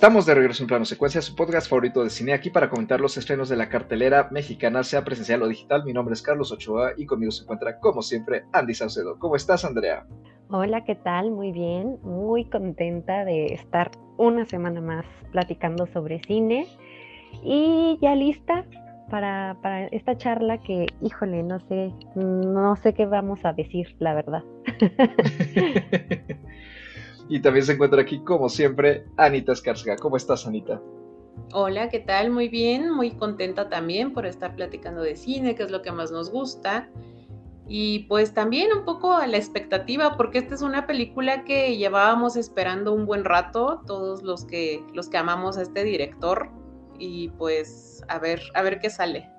[0.00, 3.18] Estamos de regreso en Plano Secuencia, su podcast favorito de cine, aquí para comentar los
[3.18, 5.84] estrenos de la cartelera mexicana, sea presencial o digital.
[5.84, 9.18] Mi nombre es Carlos Ochoa y conmigo se encuentra, como siempre, Andy Saucedo.
[9.18, 10.06] ¿Cómo estás, Andrea?
[10.48, 11.30] Hola, ¿qué tal?
[11.32, 16.66] Muy bien, muy contenta de estar una semana más platicando sobre cine
[17.44, 18.64] y ya lista
[19.10, 24.14] para, para esta charla que, híjole, no sé, no sé qué vamos a decir, la
[24.14, 24.44] verdad.
[27.30, 29.94] Y también se encuentra aquí, como siempre, Anita Escarcega.
[29.96, 30.82] ¿Cómo estás, Anita?
[31.52, 32.30] Hola, ¿qué tal?
[32.30, 36.10] Muy bien, muy contenta también por estar platicando de cine, que es lo que más
[36.10, 36.90] nos gusta.
[37.68, 42.34] Y pues también un poco a la expectativa, porque esta es una película que llevábamos
[42.34, 46.50] esperando un buen rato, todos los que, los que amamos a este director.
[46.98, 49.30] Y pues a ver, a ver qué sale.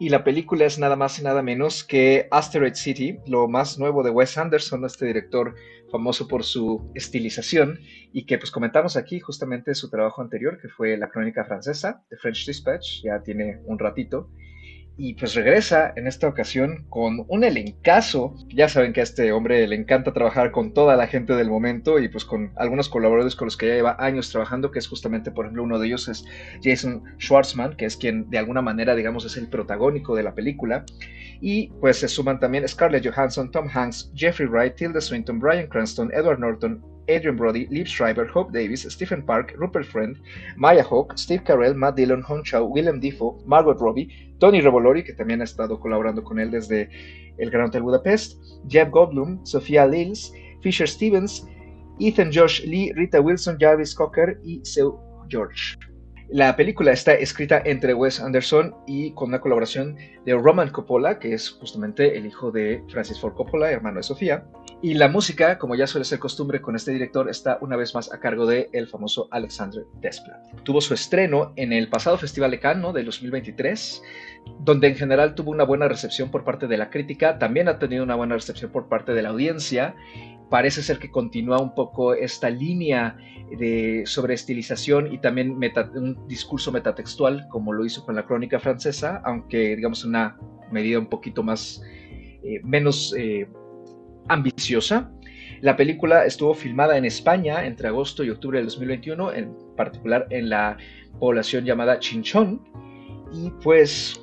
[0.00, 4.02] Y la película es nada más y nada menos que Asteroid City, lo más nuevo
[4.02, 5.54] de Wes Anderson, este director
[5.92, 7.78] famoso por su estilización
[8.12, 12.16] y que pues comentamos aquí justamente su trabajo anterior, que fue La Crónica Francesa, de
[12.16, 14.30] French Dispatch, ya tiene un ratito,
[15.02, 18.36] y pues regresa en esta ocasión con un elencazo.
[18.54, 21.98] Ya saben que a este hombre le encanta trabajar con toda la gente del momento
[21.98, 25.32] y pues con algunos colaboradores con los que ya lleva años trabajando, que es justamente,
[25.32, 26.24] por ejemplo, uno de ellos es
[26.62, 30.84] Jason Schwartzman, que es quien de alguna manera, digamos, es el protagónico de la película.
[31.40, 36.12] Y pues se suman también Scarlett Johansson, Tom Hanks, Jeffrey Wright, Tilda Swinton, Brian Cranston,
[36.14, 40.16] Edward Norton, Adrian Brody, Liv Schreiber, Hope Davis, Stephen Park, Rupert Friend,
[40.56, 45.12] Maya Hawke, Steve Carell, Matt Dillon, Hong Chao, Willem Dafoe, Margot Robbie, Tony Revolori, que
[45.12, 46.88] también ha estado colaborando con él desde
[47.38, 51.46] el Gran Hotel Budapest, Jeff Goldblum, Sofía Lils, Fisher Stevens,
[51.98, 55.76] Ethan Josh Lee, Rita Wilson, Jarvis Cocker y Seu George.
[56.32, 61.34] La película está escrita entre Wes Anderson y con una colaboración de Roman Coppola, que
[61.34, 64.46] es justamente el hijo de Francis Ford Coppola, hermano de Sofía.
[64.80, 68.10] Y la música, como ya suele ser costumbre con este director, está una vez más
[68.14, 70.40] a cargo de el famoso Alexandre Desplat.
[70.62, 74.02] Tuvo su estreno en el pasado Festival de Cannes de 2023,
[74.60, 78.02] donde en general tuvo una buena recepción por parte de la crítica, también ha tenido
[78.04, 79.94] una buena recepción por parte de la audiencia
[80.52, 83.16] parece ser que continúa un poco esta línea
[83.58, 89.74] de sobreestilización y también un discurso metatextual, como lo hizo con la crónica francesa, aunque
[89.76, 90.36] digamos una
[90.70, 91.82] medida un poquito más,
[92.44, 93.48] eh, menos eh,
[94.28, 95.10] ambiciosa.
[95.62, 100.50] La película estuvo filmada en España entre agosto y octubre de 2021, en particular en
[100.50, 100.76] la
[101.18, 102.60] población llamada Chinchón,
[103.32, 104.22] y pues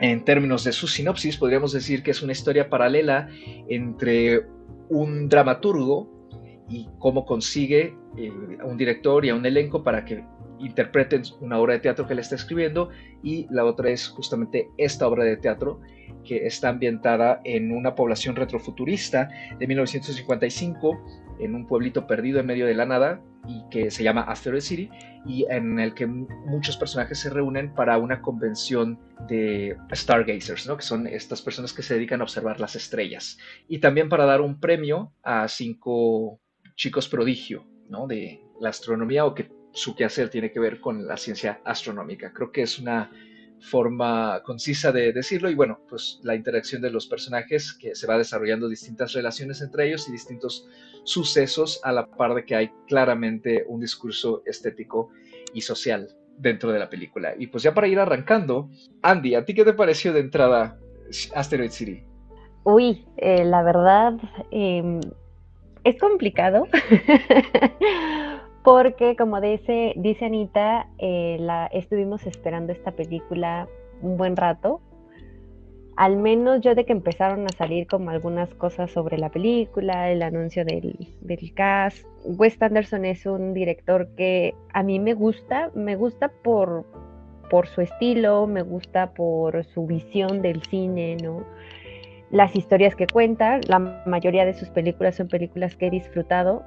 [0.00, 3.30] en términos de su sinopsis, podríamos decir que es una historia paralela
[3.70, 4.54] entre
[4.88, 6.08] un dramaturgo
[6.68, 10.24] y cómo consigue eh, a un director y a un elenco para que
[10.58, 12.88] interpreten una obra de teatro que él está escribiendo
[13.22, 15.80] y la otra es justamente esta obra de teatro
[16.24, 22.66] que está ambientada en una población retrofuturista de 1955 en un pueblito perdido en medio
[22.66, 24.90] de la nada y que se llama Asteroid City
[25.24, 28.98] y en el que muchos personajes se reúnen para una convención
[29.28, 30.76] de stargazers, ¿no?
[30.76, 33.38] que son estas personas que se dedican a observar las estrellas
[33.68, 36.40] y también para dar un premio a cinco
[36.74, 38.06] chicos prodigio ¿no?
[38.06, 42.32] de la astronomía o que su quehacer tiene que ver con la ciencia astronómica.
[42.32, 43.10] Creo que es una
[43.60, 48.18] forma concisa de decirlo y bueno, pues la interacción de los personajes que se va
[48.18, 50.68] desarrollando distintas relaciones entre ellos y distintos
[51.04, 55.10] sucesos a la par de que hay claramente un discurso estético
[55.52, 56.08] y social
[56.38, 57.34] dentro de la película.
[57.38, 58.68] Y pues ya para ir arrancando,
[59.02, 60.78] Andy, ¿a ti qué te pareció de entrada
[61.34, 62.04] Asteroid City?
[62.64, 64.14] Uy, eh, la verdad
[64.50, 65.00] em,
[65.84, 66.66] es complicado
[68.66, 73.68] porque como dice, Anita, eh, la, estuvimos esperando esta película
[74.02, 74.80] un buen rato.
[75.94, 80.20] Al menos yo de que empezaron a salir como algunas cosas sobre la película, el
[80.20, 82.04] anuncio del, del cast.
[82.24, 86.84] Wes Anderson es un director que a mí me gusta, me gusta por,
[87.48, 91.44] por su estilo, me gusta por su visión del cine, ¿no?
[92.32, 96.64] Las historias que cuenta, la mayoría de sus películas son películas que he disfrutado,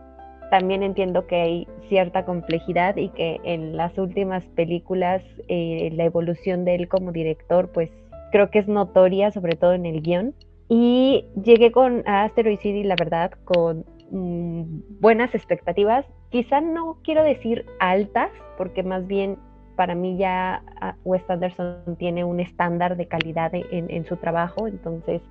[0.49, 6.65] también entiendo que hay cierta complejidad y que en las últimas películas eh, la evolución
[6.65, 7.91] de él como director pues
[8.31, 10.33] creo que es notoria, sobre todo en el guion.
[10.67, 16.05] Y llegué con Asteroid City, la verdad, con mm, buenas expectativas.
[16.29, 19.37] Quizá no quiero decir altas, porque más bien
[19.75, 24.67] para mí ya ah, Wes Anderson tiene un estándar de calidad en, en su trabajo,
[24.67, 25.21] entonces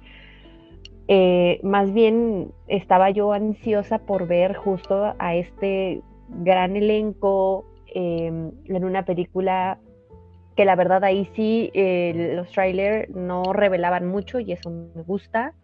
[1.11, 8.85] eh, más bien estaba yo ansiosa por ver justo a este gran elenco em, en
[8.85, 9.79] una película
[10.55, 15.55] que la verdad ahí sí eh, los trailers no revelaban mucho y eso me gusta.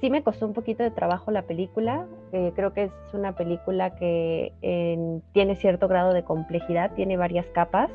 [0.00, 2.06] sí me costó un poquito de trabajo la película.
[2.32, 4.52] Eh, creo que es una película que
[5.32, 7.90] tiene cierto grado de complejidad, tiene varias capas,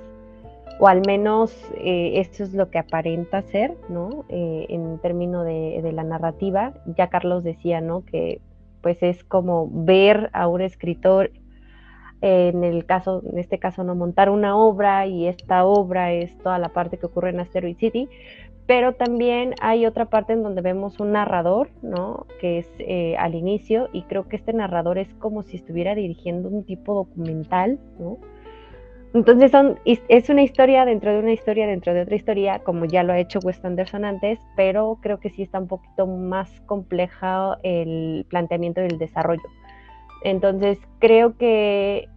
[0.79, 4.25] o al menos eh, eso es lo que aparenta ser, ¿no?
[4.29, 6.73] Eh, en términos de, la narrativa.
[6.97, 8.05] Ya Carlos decía, ¿no?
[8.05, 8.41] Que
[8.81, 11.31] pues es como ver a un escritor
[12.21, 16.57] en el caso, en este caso, no montar una obra y esta obra es toda
[16.57, 18.09] la parte que ocurre en Asteroid City,
[18.65, 22.25] pero también hay otra parte en donde vemos un narrador, ¿no?
[22.39, 26.49] Que es eh, al inicio y creo que este narrador es como si estuviera dirigiendo
[26.49, 28.17] un tipo documental, ¿no?
[29.17, 33.01] Entonces son, es una historia dentro de una historia dentro de otra historia, como ya
[33.01, 37.57] lo ha hecho Wes Anderson antes, pero creo que sí está un poquito más compleja
[37.63, 39.41] el planteamiento y el desarrollo.
[40.23, 42.07] Entonces, creo que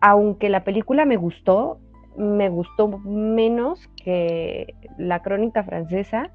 [0.00, 1.78] aunque la película me gustó,
[2.16, 6.32] me gustó menos que la crónica francesa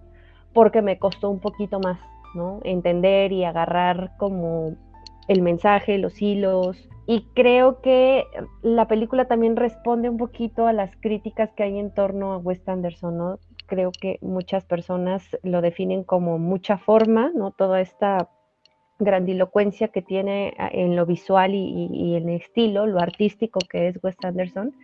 [0.54, 2.00] porque me costó un poquito más,
[2.34, 2.62] ¿no?
[2.64, 4.78] Entender y agarrar como
[5.28, 6.88] el mensaje, los hilos.
[7.12, 8.28] Y creo que
[8.62, 12.62] la película también responde un poquito a las críticas que hay en torno a Wes
[12.70, 13.40] Anderson, ¿no?
[13.66, 17.50] Creo que muchas personas lo definen como mucha forma, ¿no?
[17.50, 18.30] Toda esta
[19.00, 24.00] grandilocuencia que tiene ah, en lo visual y, en el estilo, lo artístico que es
[24.04, 24.76] Wes Anderson,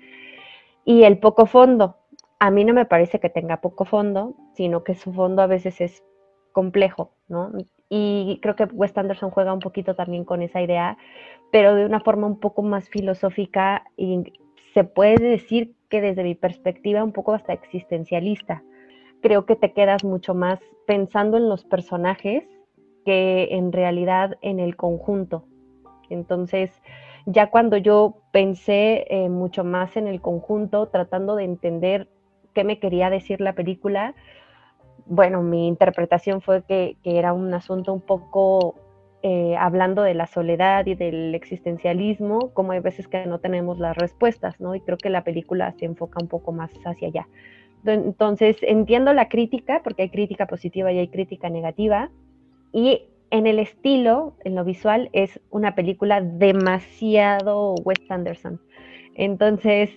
[0.84, 1.98] y el poco fondo.
[2.40, 5.80] A mí no me parece que tenga poco fondo, sino que su fondo a veces
[5.80, 6.04] es
[6.54, 7.52] complejo, ¿no?
[7.88, 10.98] Y creo que Wes Anderson juega un poquito también con esa idea,
[11.56, 14.34] pero de una forma un poco más filosófica y
[14.74, 18.62] se puede decir que desde mi perspectiva un poco hasta existencialista.
[19.22, 22.44] Creo que te quedas mucho más pensando en los personajes
[23.06, 25.46] que en realidad en el conjunto.
[26.10, 26.82] Entonces,
[27.26, 32.10] ya cuando yo pensé eh, mucho más en el conjunto, tratando de entender
[32.54, 34.14] qué me quería decir la película,
[35.06, 38.76] bueno, mi interpretación fue que, era un asunto un poco
[39.28, 43.98] eh, hablando de la soledad y del existencialismo, como hay veces que no tenemos las
[43.98, 44.76] respuestas, ¿no?
[44.76, 47.28] Y creo que la película se enfoca un poco más hacia allá.
[47.86, 52.12] Entonces, entiendo la crítica, porque hay crítica positiva y hay crítica negativa,
[52.72, 53.02] y
[53.32, 58.62] en el estilo, en lo visual, es una película demasiado Wes Anderson.
[59.16, 59.90] Entonces,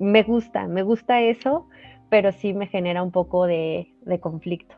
[0.00, 1.68] me gusta, me gusta eso,
[2.10, 4.74] pero sí me genera un poco de, conflicto.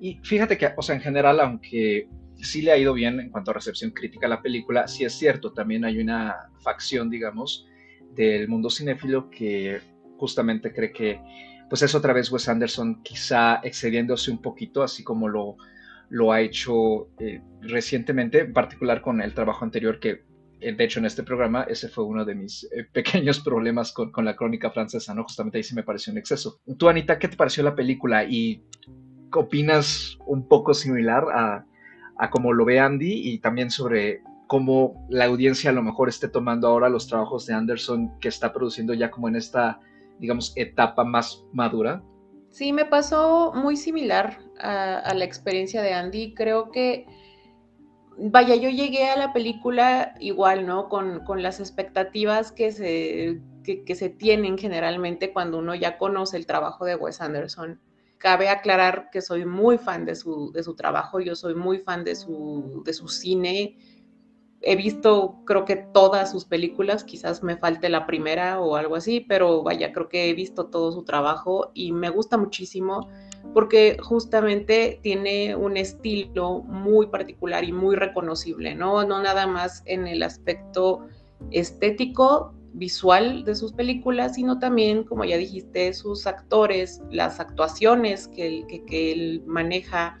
[0.00, 2.08] Y fíjate que, o sea, en general, aunque
[2.42, 5.14] sí le ha ido bien en cuanto a recepción crítica a la película, sí es
[5.14, 7.66] cierto, también hay una facción, digamos,
[8.14, 9.80] del mundo cinéfilo que
[10.18, 11.20] justamente cree que,
[11.68, 15.56] pues es otra vez Wes Anderson quizá excediéndose un poquito, así como lo
[16.12, 20.24] lo ha hecho eh, recientemente, en particular con el trabajo anterior que,
[20.60, 24.12] eh, de hecho, en este programa, ese fue uno de mis eh, pequeños problemas con,
[24.22, 25.22] la crónica francesa, ¿no?
[25.22, 26.60] Justamente ahí sí me pareció un exceso.
[26.76, 28.24] Tú, Anita, ¿qué te pareció la película?
[28.24, 28.62] ¿Y
[29.32, 31.64] opinas un poco similar a,
[32.16, 36.28] a cómo lo ve Andy y también sobre cómo la audiencia a lo mejor esté
[36.28, 39.80] tomando ahora los trabajos de Anderson que está produciendo ya como en esta,
[40.18, 42.02] digamos, etapa más madura?
[42.50, 46.34] Sí, me pasó muy similar a, la experiencia de Andy.
[46.34, 47.06] Creo que,
[48.18, 50.90] vaya, yo llegué a la película igual, ¿no?
[50.90, 56.84] Con, las expectativas que se, que, se tienen generalmente cuando uno ya conoce el trabajo
[56.84, 57.80] de Wes Anderson.
[58.22, 62.04] Cabe aclarar que soy muy fan de su, de su trabajo, yo soy muy fan
[62.04, 63.76] de su, de su cine
[64.62, 69.20] he visto creo que todas sus películas, quizás me falte la primera o algo así,
[69.20, 73.08] pero vaya, creo que he visto todo su trabajo y me gusta muchísimo
[73.54, 79.04] porque justamente tiene un estilo muy particular y muy reconocible, ¿no?
[79.04, 81.06] No nada más en el aspecto
[81.50, 88.64] estético, visual de sus películas, sino también, como ya dijiste, sus actores, las actuaciones que,
[88.68, 90.18] que, que él maneja,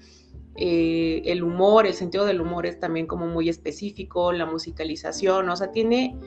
[0.56, 5.56] eh, el humor, el sentido del humor es también como muy específico, la musicalización, o
[5.56, 6.18] sea, tiene,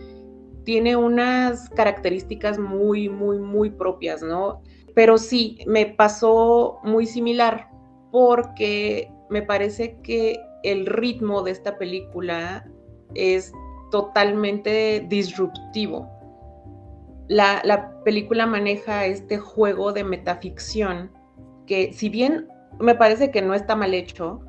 [0.63, 4.63] tiene unas características muy, muy, muy propias, ¿no?
[4.95, 7.69] Pero sí, me pasó muy similar
[8.11, 12.67] porque me parece que el ritmo de esta película
[13.13, 13.51] es
[13.91, 16.14] totalmente disruptivo.
[17.27, 21.11] La, la película maneja este juego de metaficción
[21.65, 22.47] que si bien
[22.79, 24.41] me parece que no está mal hecho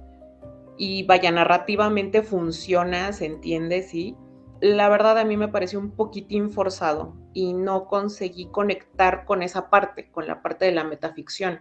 [0.78, 4.14] y vaya, narrativamente funciona, se entiende, sí.
[4.60, 9.70] La verdad a mí me pareció un poquitín forzado y no conseguí conectar con esa
[9.70, 11.60] parte, con la parte de la metaficción.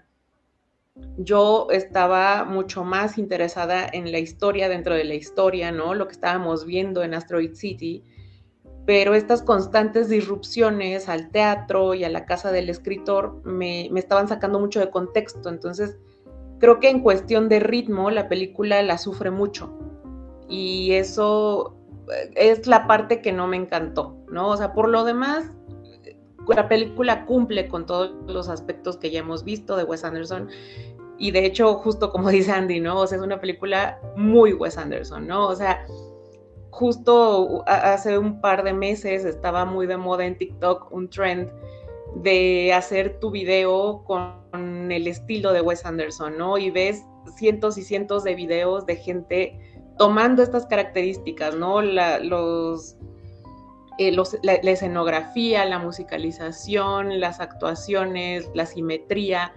[1.17, 5.93] Yo estaba mucho más interesada en la historia dentro de la historia, ¿no?
[5.93, 8.03] Lo que estábamos viendo en Asteroid City,
[8.85, 14.27] pero estas constantes disrupciones al teatro y a la casa del escritor me, me estaban
[14.27, 15.97] sacando mucho de contexto, entonces
[16.59, 19.73] creo que en cuestión de ritmo la película la sufre mucho
[20.47, 21.75] y eso
[22.11, 24.49] eh, es la parte que no me encantó, ¿no?
[24.49, 25.51] O sea, por lo demás,
[26.47, 30.49] la película cumple con todos los aspectos que ya hemos visto de Wes Anderson
[31.17, 32.99] y de hecho, justo como dice Andy, ¿no?
[32.99, 35.47] O sea, es una película muy Wes Anderson, ¿no?
[35.47, 35.85] O sea,
[36.75, 41.49] justo hace un par de meses estaba muy de moda en TikTok un trend
[42.15, 46.57] de hacer tu video con el estilo de Wes Anderson, ¿no?
[46.57, 47.05] Y ves
[47.37, 49.57] cientos y cientos de videos de gente
[49.97, 51.81] tomando estas características, ¿no?
[51.81, 52.97] La, los,
[53.97, 54.13] eh,
[54.43, 59.53] la, escenografía, la musicalización, las actuaciones, la simetría.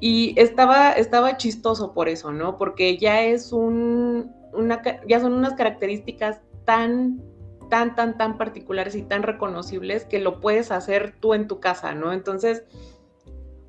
[0.00, 2.58] Y estaba, estaba chistoso por eso, ¿no?
[2.58, 7.20] Porque ya es un, una, ya son unas características tan
[7.68, 11.94] tan, tan, tan particulares y tan reconocibles que lo puedes hacer tú en tu casa,
[11.94, 12.12] ¿no?
[12.12, 12.64] Entonces,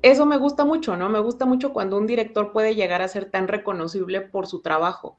[0.02, 1.08] eso me gusta mucho, ¿no?
[1.08, 5.18] Me gusta mucho cuando un director puede llegar a ser tan reconocible por su trabajo.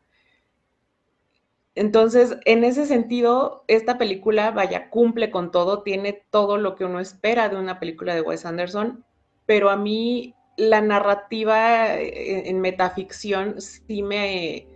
[1.75, 6.99] Entonces, en ese sentido, esta película, vaya, cumple con todo, tiene todo lo que uno
[6.99, 9.05] espera de una película de Wes Anderson,
[9.45, 14.67] pero a mí la narrativa en, metaficción sí me,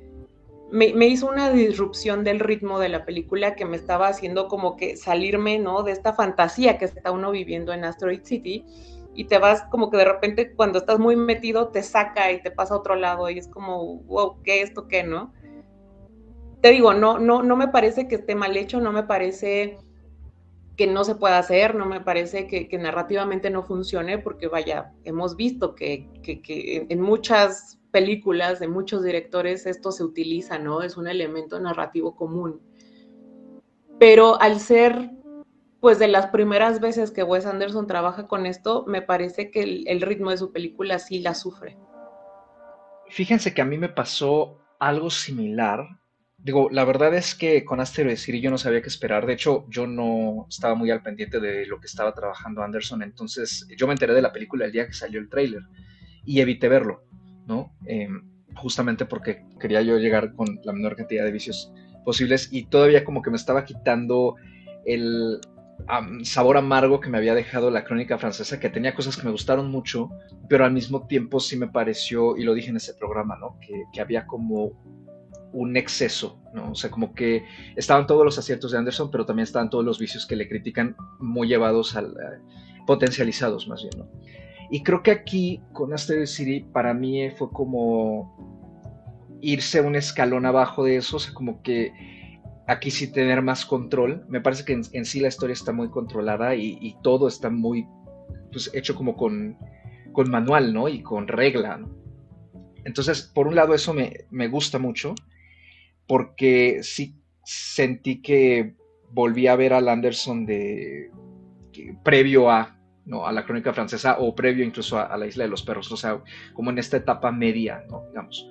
[0.72, 4.98] me, hizo una disrupción del ritmo de la película que me estaba haciendo como que
[4.98, 5.84] salirme, ¿no?
[5.84, 8.66] De esta fantasía que está uno viviendo en Asteroid City
[9.14, 12.50] y te vas como que de repente cuando estás muy metido te saca y te
[12.50, 15.34] pasa a otro lado y es como, wow, ¿qué esto qué, no?
[16.62, 19.78] Te digo, no, no, no me parece que esté mal hecho, no me parece
[20.76, 25.36] que no se pueda hacer, no me parece que, narrativamente no funcione, porque vaya, hemos
[25.36, 30.82] visto que, que en muchas películas de muchos directores esto se utiliza, ¿no?
[30.82, 32.60] Es un elemento narrativo común.
[34.00, 35.12] Pero al ser,
[35.80, 40.02] pues, de las primeras veces que Wes Anderson trabaja con esto, me parece que el,
[40.02, 41.78] ritmo de su película sí la sufre.
[43.10, 45.86] Fíjense que a mí me pasó algo similar.
[46.40, 49.28] Digo, la verdad es que con Asteroid City yo no sabía qué esperar.
[49.28, 53.04] De hecho, yo no estaba muy al pendiente de lo que estaba trabajando Anderson.
[53.04, 55.62] Entonces, yo me enteré de la película el día que salió el tráiler
[56.26, 57.04] y evité verlo.
[57.48, 57.74] ¿No?
[57.86, 58.24] Em,
[58.56, 61.72] justamente porque quería yo llegar con la menor cantidad de vicios
[62.06, 64.36] posibles y todavía como que me estaba quitando
[64.86, 65.40] el
[66.24, 69.70] sabor amargo que me había dejado la crónica francesa, que tenía cosas que me gustaron
[69.70, 70.10] mucho,
[70.48, 73.58] pero al mismo tiempo sí me pareció, y lo dije en ese programa, ¿no?
[73.60, 74.72] Que, había como
[75.52, 76.72] un exceso, ¿no?
[76.72, 77.44] O sea, como que
[77.76, 80.96] estaban todos los aciertos de Anderson, pero también estaban todos los vicios que le critican
[81.20, 82.42] muy llevados al, eh,
[82.88, 84.10] potencializados más bien, ¿no?
[84.70, 88.38] Y creo que aquí con Asteroid City para mí fue como
[89.42, 91.92] irse un escalón abajo de eso, o sea, como que
[92.68, 94.26] aquí sí tener más control.
[94.30, 97.86] Me parece que en, sí la historia está muy controlada y, todo está muy
[98.52, 99.58] pues, hecho como con,
[100.14, 100.88] con, manual, ¿no?
[100.88, 101.86] Y con regla.
[102.86, 105.14] Entonces, por un lado eso me, me gusta mucho,
[106.08, 108.76] porque sí sentí que
[109.12, 111.12] volví a ver al Anderson de
[112.04, 112.73] previo a
[113.06, 113.28] ¿no?
[113.28, 116.22] a la crónica francesa o previo incluso a, la isla de los perros, o sea,
[116.54, 118.06] como en esta etapa media, ¿no?
[118.08, 118.50] digamos.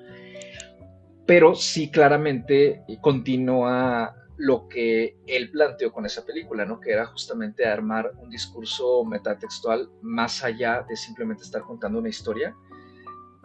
[1.27, 6.81] Pero sí claramente continúa lo que él planteó con esa película, ¿no?
[6.81, 12.55] que era justamente armar un discurso metatextual más allá de simplemente estar contando una historia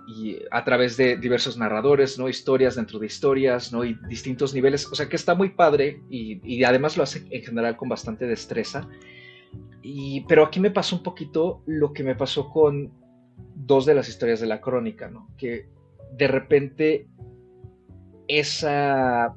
[0.07, 2.29] y a través de diversos narradores, ¿no?
[2.29, 3.83] Historias dentro de historias, ¿no?
[3.83, 7.43] Y distintos niveles, o sea que está muy padre y, y además lo hace en
[7.43, 8.87] general con bastante destreza
[10.27, 12.91] pero aquí me pasó un poquito lo que me pasó con
[13.55, 15.29] dos de las historias de la crónica, ¿no?
[15.37, 15.69] Que
[16.17, 17.07] de repente
[18.27, 19.35] esa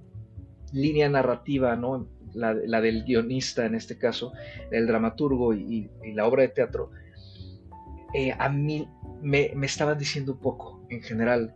[0.73, 2.09] línea narrativa, ¿no?
[2.33, 4.33] La, del guionista en este caso,
[4.71, 6.91] el dramaturgo y, la obra de teatro,
[8.15, 8.89] eh, a mí
[9.21, 11.55] me, me, estaban diciendo poco en general.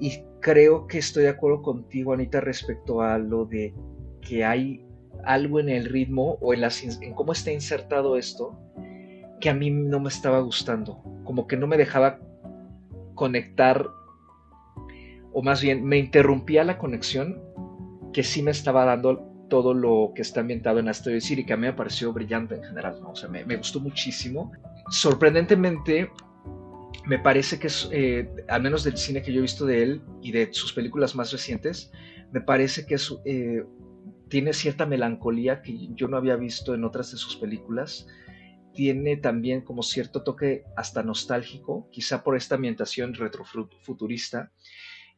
[0.00, 3.72] Y creo que estoy de acuerdo contigo, Anita, respecto a lo de
[4.20, 4.85] que hay
[5.26, 8.58] algo en el ritmo o en, en cómo está insertado esto
[9.40, 12.18] que a mí no me estaba gustando, como que no me dejaba
[13.14, 13.86] conectar,
[15.32, 17.42] o más bien me interrumpía la conexión
[18.12, 21.56] que sí me estaba dando todo lo que está ambientado en Asteroid City, que a
[21.56, 23.10] mí me pareció brillante en general, ¿no?
[23.10, 24.52] o sea, me, gustó muchísimo.
[24.90, 26.10] Sorprendentemente,
[27.04, 30.02] me parece que, es, eh, al menos del cine que yo he visto de él
[30.22, 31.92] y de sus películas más recientes,
[32.32, 33.64] me parece que es eh,
[34.28, 38.06] tiene cierta melancolía que yo no había visto en otras de sus películas.
[38.74, 44.52] Tiene también como cierto toque hasta nostálgico, quizá por esta ambientación retrofuturista,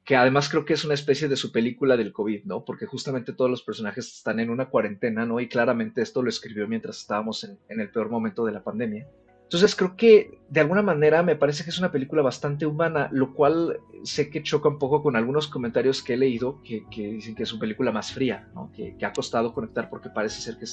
[0.05, 2.65] que además creo que es una especie de su película del COVID, ¿no?
[2.65, 5.41] Porque justamente todos los personajes están en una cuarentena, ¿no?
[5.41, 9.07] Y claramente esto lo escribió mientras estábamos en, el peor momento de la pandemia.
[9.49, 13.33] Entonces creo que de alguna manera me parece que es una película bastante humana, lo
[13.33, 17.45] cual sé que choca un poco con algunos comentarios que he leído que, dicen que
[17.45, 20.67] es una película más fría, que, ha costado conectar porque parece ser que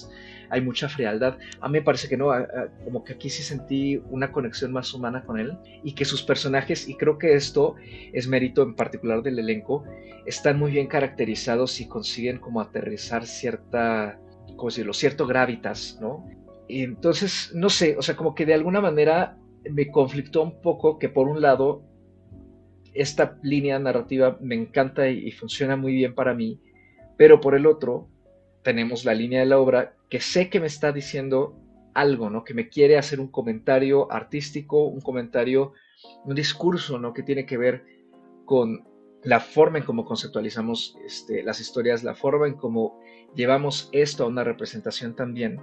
[0.50, 1.38] hay mucha frialdad.
[1.62, 2.32] A mí me parece que no,
[2.84, 6.90] como que aquí sí sentí una conexión más humana con él y que sus personajes,
[6.90, 7.76] y creo que esto
[8.12, 9.86] es mérito en particular del elenco,
[10.26, 14.20] están muy bien caracterizados y consiguen como aterrizar cierta,
[14.58, 16.28] ¿cómo decirlo?, cierto gravitas, ¿no?
[16.68, 19.38] Entonces, no sé, o sea, como que de alguna manera
[19.70, 21.84] me conflictó un poco que por un lado
[22.94, 26.62] esta línea narrativa me encanta y, funciona muy bien para mí,
[27.18, 28.08] pero por el otro
[28.64, 31.60] tenemos la línea de la obra que sé que me está diciendo
[31.94, 32.44] algo, ¿no?
[32.44, 35.74] Que me quiere hacer un comentario artístico, un comentario,
[36.24, 37.14] un discurso, ¿no?
[37.14, 37.86] Que tiene que ver
[38.46, 38.86] con
[39.24, 43.00] la forma en cómo conceptualizamos este, las historias, la forma en cómo
[43.36, 45.60] llevamos esto a una representación también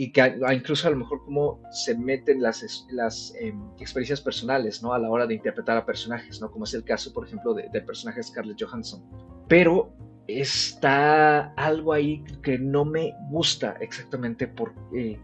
[0.00, 4.92] y que incluso a lo mejor cómo se meten las, las em, experiencias personales, ¿no?
[4.92, 6.52] A la hora de interpretar a personajes, ¿no?
[6.52, 9.02] Como es el caso, por ejemplo, del personaje Scarlett Johansson.
[9.48, 9.92] Pero
[10.28, 15.18] está algo ahí que no me gusta exactamente por eh,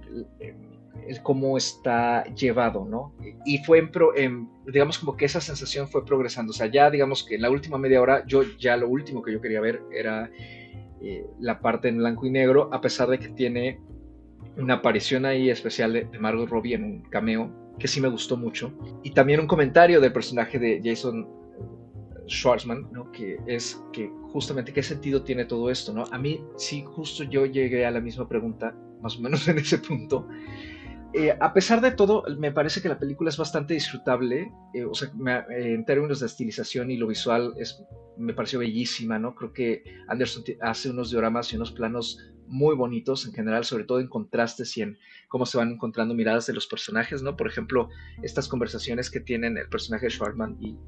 [1.23, 3.14] cómo está llevado, ¿no?
[3.45, 3.88] Y fue,
[4.66, 6.50] digamos, como que esa sensación fue progresando.
[6.50, 9.33] O sea, ya digamos que en la última media hora, yo ya lo último que
[9.33, 10.28] yo quería ver era
[11.00, 13.81] eh, la parte en blanco y negro, a pesar de que tiene
[14.56, 18.73] una aparición ahí especial de, Margot Robbie en un cameo que sí me gustó mucho.
[19.02, 21.28] Y también un comentario del personaje de Jason
[22.28, 23.11] Schwartzman, ¿no?
[23.11, 25.92] que es que justamente qué sentido tiene todo esto.
[25.92, 26.04] ¿no?
[26.11, 29.78] A mí sí, justo yo llegué a la misma pregunta, más o menos en ese
[29.78, 30.28] punto.
[31.16, 34.50] Eh, a pesar de todo, me parece que la película es bastante disfrutable.
[34.75, 35.08] Eh, o sea,
[35.50, 37.84] eh, en términos de estilización y lo visual, es,
[38.16, 39.34] me pareció bellísima, ¿no?
[39.37, 42.18] Creo que Anderson hace unos dioramas y unos planos
[42.54, 44.96] muy bonitos en general, sobre todo en contrastes y en
[45.28, 47.37] cómo se van encontrando miradas de los personajes, ¿no?
[47.37, 47.88] Por ejemplo,
[48.23, 50.78] estas conversaciones que tienen el personaje de Schwartman y,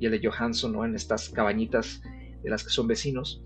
[0.00, 0.84] el de Johansson, ¿no?
[0.84, 2.02] En estas cabañitas
[2.42, 3.42] de las que son vecinos.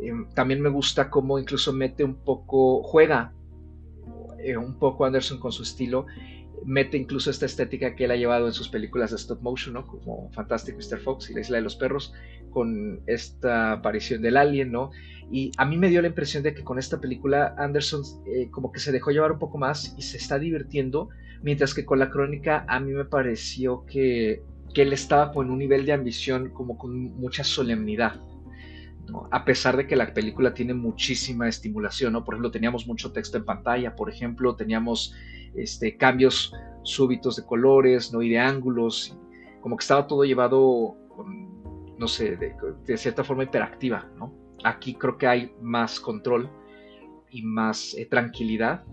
[0.00, 3.32] Em, también me gusta cómo incluso mete un poco, juega
[4.40, 6.06] eh, un poco Anderson con su estilo,
[6.64, 9.86] mete incluso esta estética que él ha llevado en sus películas de stop motion, ¿no?
[9.86, 11.00] Como Fantastic Mr.
[11.00, 12.12] Fox y La Isla de los Perros,
[12.50, 14.90] con esta aparición del alien, ¿no?
[15.30, 18.72] Y a mí me dio la impresión de que con esta película Anderson eh, como
[18.72, 21.08] que se dejó llevar un poco más y se está divirtiendo,
[21.42, 25.58] mientras que con la crónica a mí me pareció que, que él estaba con un
[25.58, 28.20] nivel de ambición como con mucha solemnidad.
[29.08, 29.28] ¿no?
[29.30, 32.24] A pesar de que la película tiene muchísima estimulación, ¿no?
[32.24, 35.14] Por ejemplo, teníamos mucho texto en pantalla, por ejemplo, teníamos
[35.56, 38.22] este, cambios súbitos de colores, ¿no?
[38.22, 39.16] Y de ángulos,
[39.60, 40.96] como que estaba todo llevado,
[41.98, 44.32] no sé, de, de cierta forma hiperactiva, ¿no?
[44.64, 46.50] Aquí creo que hay más control
[47.30, 48.84] y más eh, tranquilidad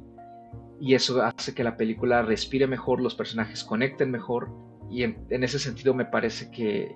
[0.82, 4.50] y eso hace que la película respire mejor, los personajes conecten mejor
[4.90, 6.96] y en, ese sentido me parece que,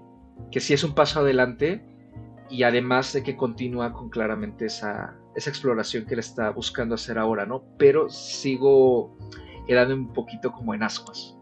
[0.51, 1.86] que, sí es un paso adelante
[2.49, 7.19] y además de que continúa con claramente esa, esa exploración que él está buscando hacer
[7.19, 7.63] ahora, ¿no?
[7.78, 9.15] Pero sigo
[9.65, 11.38] quedando un poquito como en ascuas.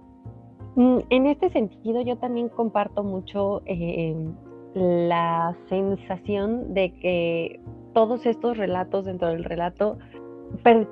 [0.75, 4.15] Mm, en este sentido yo también comparto mucho eh,
[4.73, 7.59] la sensación de que
[7.93, 9.97] todos estos relatos dentro del relato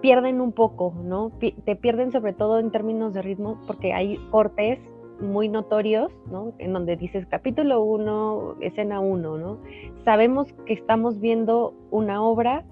[0.01, 1.31] pierden un poco, ¿no?
[1.39, 4.79] Te pierden sobre todo en términos de ritmo porque hay cortes
[5.19, 6.53] muy notorios, ¿no?
[6.57, 9.59] En donde dices capítulo 1, escena 1, ¿no?
[10.03, 12.65] Sabemos que estamos viendo una obra,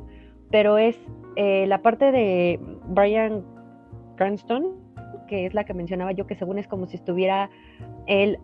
[0.50, 0.98] pero es
[1.36, 3.44] eh, la parte de Brian
[4.20, 4.76] Cranston,
[5.30, 7.50] que es la que mencionaba yo, que según es como si estuviera
[8.06, 8.38] él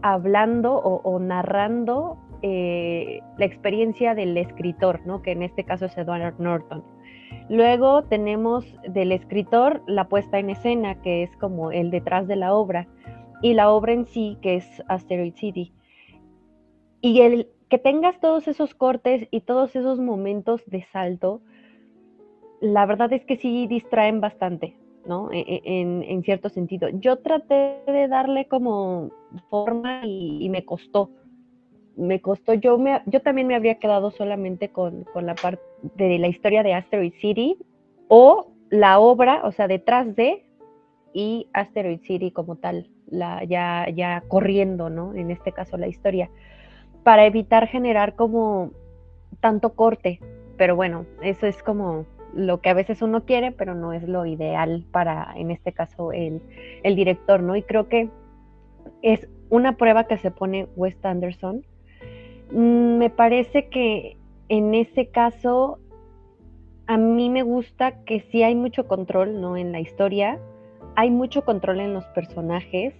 [0.00, 5.20] hablando o, narrando eh, la experiencia del escritor, ¿no?
[5.20, 6.82] que en este caso es Edward Norton.
[7.50, 12.54] Luego tenemos del escritor la puesta en escena, que es como el detrás de la
[12.54, 12.88] obra,
[13.42, 15.74] y la obra en sí, que es Asteroid City.
[17.02, 21.42] Y el que tengas todos esos cortes y todos esos momentos de salto,
[22.62, 25.30] la verdad es que sí distraen bastante, ¿no?
[25.32, 26.88] E, e, en, cierto sentido.
[26.88, 29.10] Yo traté de darle como
[29.50, 31.10] forma y, me costó.
[31.96, 35.62] Me costó, yo, me, yo también me habría quedado solamente con, la parte
[35.96, 37.58] de la historia de Asteroid City
[38.08, 40.46] o la obra, o sea, detrás de
[41.12, 45.14] y Asteroid City como tal, la, ya, ya corriendo, ¿no?
[45.14, 46.30] En este caso la historia,
[47.02, 48.70] para evitar generar como
[49.40, 50.20] tanto corte.
[50.56, 54.26] Pero bueno, eso es como lo que a veces uno quiere, pero no es lo
[54.26, 56.40] ideal para, en este caso, el,
[56.82, 57.56] el director, ¿no?
[57.56, 58.08] Y creo que
[59.02, 61.64] es una prueba que se pone Wes Anderson.
[62.50, 64.16] Mm, me parece que
[64.48, 65.78] en ese caso,
[66.86, 69.56] a mí me gusta que sí hay mucho control, ¿no?
[69.56, 70.38] En la historia,
[70.94, 72.94] hay mucho control en los personajes,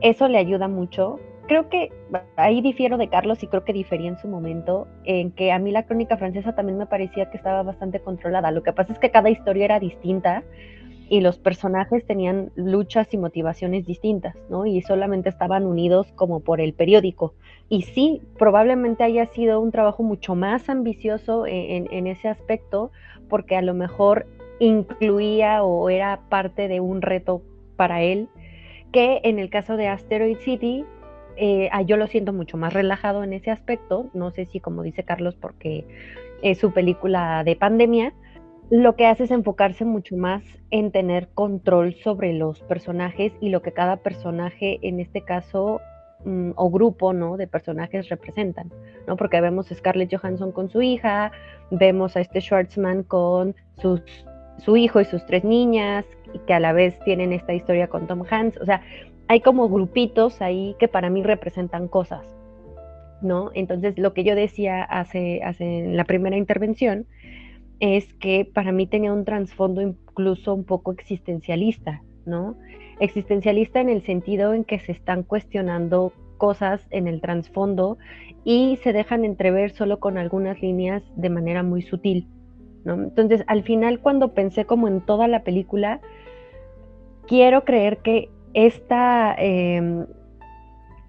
[0.00, 1.18] eso le ayuda mucho.
[1.50, 1.90] Creo que
[2.36, 5.72] ahí difiero de Carlos y creo que difería en su momento, en que a mí
[5.72, 8.52] la crónica francesa también me parecía que estaba bastante controlada.
[8.52, 10.44] Lo que pasa es que cada historia era distinta
[11.08, 14.64] y los personajes tenían luchas y motivaciones distintas, ¿no?
[14.64, 17.34] Y solamente estaban unidos como por el periódico.
[17.68, 22.92] Y sí, probablemente haya sido un trabajo mucho más ambicioso en, ese aspecto,
[23.28, 24.28] porque a lo mejor
[24.60, 27.42] incluía o era parte de un reto
[27.74, 28.28] para él,
[28.92, 30.84] que en el caso de Asteroid City,
[31.42, 34.82] eh, ah, yo lo siento mucho más relajado en ese aspecto, no sé si como
[34.82, 35.86] dice Carlos, porque
[36.42, 38.12] es su película de pandemia,
[38.68, 43.62] lo que hace es enfocarse mucho más en tener control sobre los personajes y lo
[43.62, 45.80] que cada personaje, en este caso,
[46.26, 47.38] mm, o grupo, ¿no?
[47.38, 48.70] De personajes representan,
[49.06, 49.16] ¿no?
[49.16, 51.32] Porque vemos a Scarlett Johansson con su hija,
[51.70, 54.02] vemos a este Schwartzman con sus,
[54.58, 56.04] su hijo y sus tres niñas,
[56.46, 58.82] que a la vez tienen esta historia con Tom Hanks, o sea,
[59.30, 62.26] hay como grupitos ahí que para mí representan cosas,
[63.22, 63.52] ¿no?
[63.54, 67.06] Entonces, lo que yo decía hace, hace en la primera intervención,
[67.78, 72.56] es que para mí tenía un trasfondo incluso un poco existencialista, ¿no?
[72.98, 77.98] Existencialista en el sentido en que se están cuestionando cosas en el trasfondo
[78.42, 82.26] y se dejan entrever solo con algunas líneas de manera muy sutil.
[82.84, 86.00] Entonces, al final, cuando pensé como en toda la película,
[87.28, 90.06] quiero creer que esta em,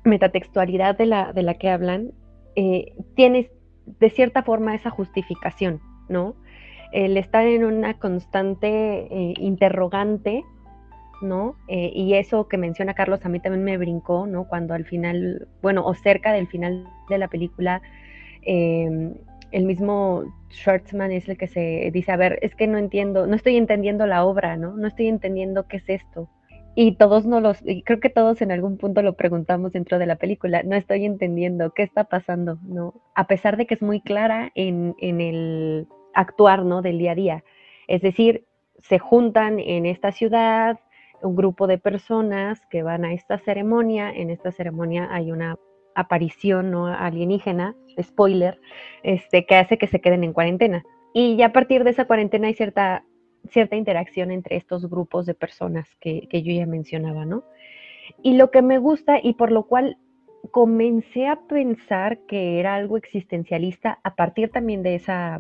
[0.04, 2.12] metatextualidad de la, de la que hablan
[2.56, 3.52] eh, tiene
[4.00, 6.36] de cierta forma esa justificación, ¿no?
[6.92, 10.44] el estar en una constante eh, interrogante,
[11.22, 11.56] ¿no?
[11.68, 14.46] Eh, y eso que menciona Carlos a mí también me brincó, ¿no?
[14.46, 17.82] Cuando al final, bueno, o cerca del final de la película,
[18.42, 19.14] em,
[19.52, 23.36] el mismo Schwartzman es el que se dice, a ver, es que no entiendo, no
[23.36, 24.76] estoy entendiendo la obra, ¿no?
[24.76, 26.30] No estoy entendiendo qué es esto.
[26.74, 30.06] Y todos no los, y creo que todos en algún punto lo preguntamos dentro de
[30.06, 32.94] la película, no estoy entendiendo qué está pasando, ¿no?
[33.14, 36.82] A pesar de que es muy clara en, en el actuar ¿no?
[36.82, 37.44] del día a día.
[37.88, 38.46] Es decir,
[38.80, 40.80] se juntan en esta ciudad
[41.22, 44.12] un grupo de personas que van a esta ceremonia.
[44.12, 45.58] En esta ceremonia hay una
[45.96, 46.88] aparición ¿no?
[46.88, 48.60] alienígena, spoiler,
[49.04, 50.84] este, que hace que se queden en cuarentena.
[51.14, 53.04] Y ya a partir de esa cuarentena hay cierta,
[53.50, 57.44] cierta interacción entre estos grupos de personas que, que yo ya mencionaba, ¿no?
[58.22, 59.98] Y lo que me gusta y por lo cual
[60.52, 65.40] comencé a pensar que era algo existencialista a partir también de esa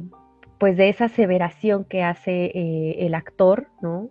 [0.61, 4.09] pues de esa aseveración que hace eh, el actor, ¿no?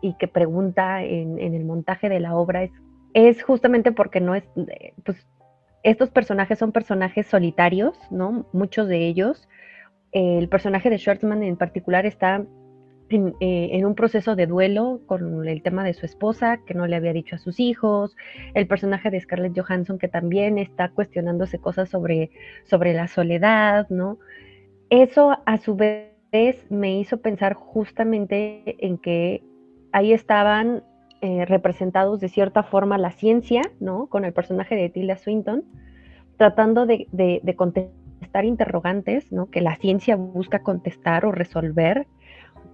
[0.00, 2.72] Y que pregunta en, el montaje de la obra, es,
[3.12, 4.42] es, justamente porque no es,
[5.04, 5.24] pues
[5.84, 8.44] estos personajes son personajes solitarios, ¿no?
[8.52, 9.48] Muchos de ellos.
[10.10, 12.44] el personaje de Schwartzman en particular está
[13.14, 16.86] en, eh, en, un proceso de duelo con el tema de su esposa, que no
[16.86, 18.16] le había dicho a sus hijos,
[18.54, 22.30] el personaje de Scarlett Johansson, que también está cuestionándose cosas sobre,
[22.64, 24.18] sobre la soledad, ¿no?
[24.90, 26.14] Eso a su vez
[26.68, 29.42] me hizo pensar justamente en que
[29.92, 30.82] ahí estaban
[31.20, 34.08] eh, representados de cierta forma la ciencia, ¿no?
[34.08, 35.64] Con el personaje de Tilda Swinton,
[36.36, 37.06] tratando de,
[37.56, 39.46] contestar interrogantes, ¿no?
[39.46, 42.06] Que la ciencia busca contestar o resolver.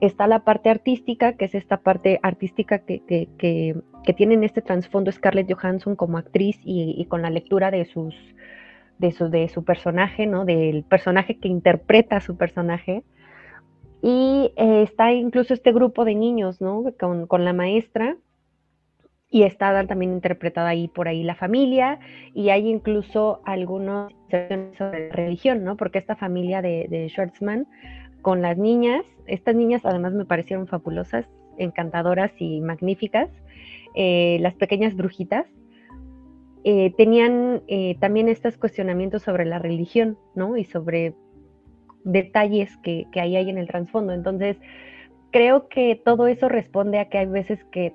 [0.01, 5.13] Está la parte artística, que es esta parte artística que, que, tiene en este trasfondo
[5.13, 8.15] Scarlett Johansson como actriz y con la lectura de sus
[9.01, 10.45] de su, de su personaje, ¿no?
[10.45, 13.03] Del personaje que interpreta a su personaje.
[14.03, 16.85] Y eh, está incluso este grupo de niños, ¿no?
[16.99, 18.17] Con, la maestra.
[19.31, 21.99] Y está también interpretada ahí por ahí la familia.
[22.35, 24.13] Y hay incluso algunos
[24.77, 25.77] sobre religión, ¿no?
[25.77, 27.67] Porque esta familia de, de Schwartzman
[28.23, 31.27] con las niñas, estas niñas además me parecieron fabulosas,
[31.59, 33.29] encantadoras y magníficas.
[33.95, 35.47] Eh, las pequeñas brujitas,
[36.63, 40.57] eh, tenían eh, también estos cuestionamientos sobre la religión, ¿no?
[40.57, 41.15] Y sobre
[42.05, 44.13] detalles que, que ahí hay en el trasfondo.
[44.13, 44.59] Entonces,
[45.31, 47.95] creo que todo eso responde a que hay veces que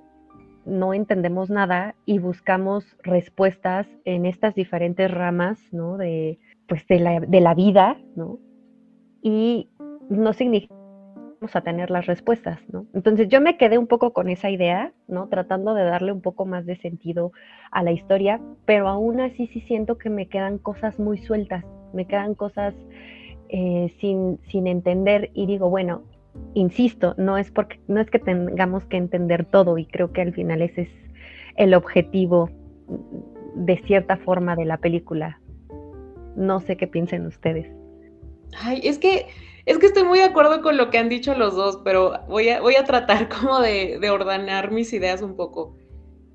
[0.66, 5.98] no entendemos nada y buscamos respuestas en estas diferentes ramas, ¿no?
[5.98, 8.40] De, pues de la, de la vida, ¿no?
[9.22, 9.70] Y
[10.10, 10.76] no significa
[11.54, 12.88] a tener las respuestas, ¿no?
[12.94, 15.28] Entonces yo me quedé un poco con esa idea, ¿no?
[15.28, 17.32] Tratando de darle un poco más de sentido
[17.72, 21.64] a la historia, pero aún así sí siento que me quedan cosas muy sueltas,
[21.94, 22.74] me quedan cosas
[23.50, 26.04] eh, sin, sin entender y digo, bueno,
[26.54, 30.34] insisto, no es porque no es que tengamos que entender todo y creo que al
[30.34, 30.90] final ese es
[31.58, 32.50] el objetivo
[33.56, 35.40] de cierta forma de la película.
[36.36, 37.68] No sé qué piensen ustedes.
[38.62, 39.28] Ay, es que
[39.66, 42.50] Es que estoy muy de acuerdo con lo que han dicho los dos, pero voy
[42.50, 45.76] a, voy a tratar como de, de ordenar mis ideas un poco.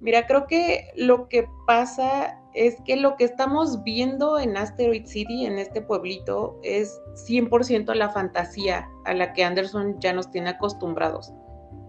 [0.01, 5.47] Mira, creo que lo que pasa es que lo que estamos viendo en Asteroid City,
[5.47, 11.33] en este pueblito, es 100% la fantasía a la que Anderson ya nos tiene acostumbrados.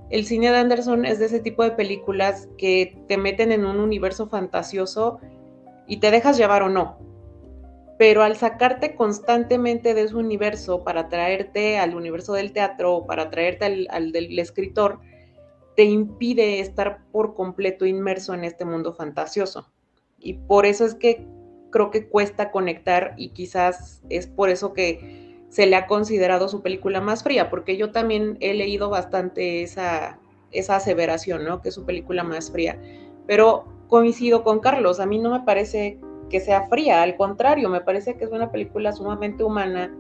[0.10, 3.80] El cine de Anderson es de ese tipo de películas que te meten en un
[3.80, 5.20] universo fantasioso
[5.88, 7.00] y te dejas llevar o no.
[8.02, 13.30] Pero al sacarte constantemente de ese universo para traerte al universo del teatro o para
[13.30, 15.02] traerte al, del escritor,
[15.76, 19.72] te impide estar por completo inmerso en este mundo fantasioso.
[20.18, 21.28] Y por eso es que
[21.70, 26.64] creo que cuesta conectar y quizás es por eso que se le ha considerado su
[26.64, 30.18] película más fría, porque yo también he leído bastante esa,
[30.50, 31.62] esa aseveración, ¿no?
[31.62, 32.82] Que es su película más fría.
[33.28, 36.00] Pero coincido con Carlos, a mí no me parece
[36.32, 39.94] que sea fría, al contrario, me parece que es una película sumamente humana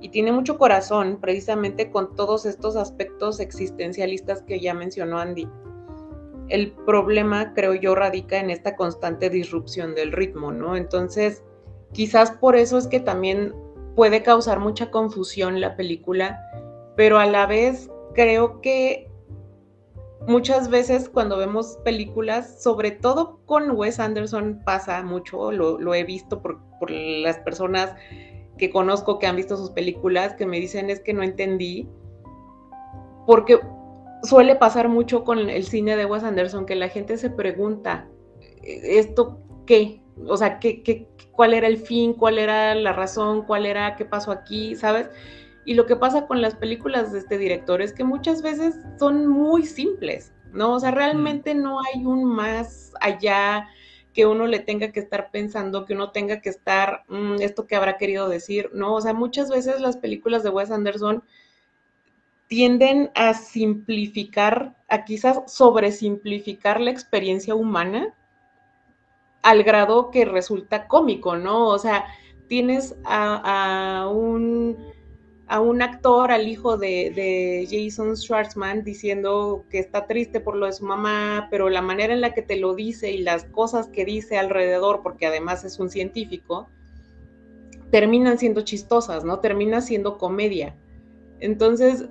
[0.00, 5.46] y tiene mucho corazón precisamente con todos estos aspectos existencialistas que ya mencionó Andy.
[6.48, 10.76] El problema, creo yo, radica en esta constante disrupción del ritmo, ¿no?
[10.76, 11.42] Entonces,
[11.92, 13.54] quizás por eso es que también
[13.94, 16.40] puede causar mucha confusión la película,
[16.96, 19.10] pero a la vez creo que
[20.26, 26.40] muchas veces cuando vemos películas, sobre todo con Wes Anderson pasa mucho, lo, he visto
[26.40, 27.94] por, por, las personas
[28.58, 31.88] que conozco que han visto sus películas, que me dicen es que no entendí,
[33.26, 33.58] porque
[34.22, 38.08] suele pasar mucho con el cine de Wes Anderson, que la gente se pregunta,
[38.62, 40.00] ¿esto qué?
[40.26, 42.14] O sea, ¿qué, qué, cuál era el fin?
[42.14, 43.42] ¿Cuál era la razón?
[43.42, 44.76] ¿Cuál era qué pasó aquí?
[44.76, 45.10] ¿Sabes?
[45.64, 49.26] Y lo que pasa con las películas de este director es que muchas veces son
[49.26, 50.74] muy simples, ¿no?
[50.74, 53.68] O sea, realmente no hay un más allá
[54.12, 57.76] que uno le tenga que estar pensando, que uno tenga que estar, mm, esto que
[57.76, 58.94] habrá querido decir, ¿no?
[58.94, 61.24] O sea, muchas veces las películas de Wes Anderson
[62.46, 68.14] tienden a simplificar, a quizás sobresimplificar la experiencia humana
[69.42, 71.66] al grado que resulta cómico, ¿no?
[71.68, 72.06] O sea,
[72.48, 74.78] tienes a, un,
[75.46, 80.72] a un actor, al hijo de, Jason Schwartzman, diciendo que está triste por lo de
[80.72, 84.04] su mamá, pero la manera en la que te lo dice y las cosas que
[84.04, 86.68] dice alrededor, porque además es un científico,
[87.90, 89.40] terminan siendo chistosas, ¿no?
[89.40, 90.76] Termina siendo comedia.
[91.40, 92.06] Entonces,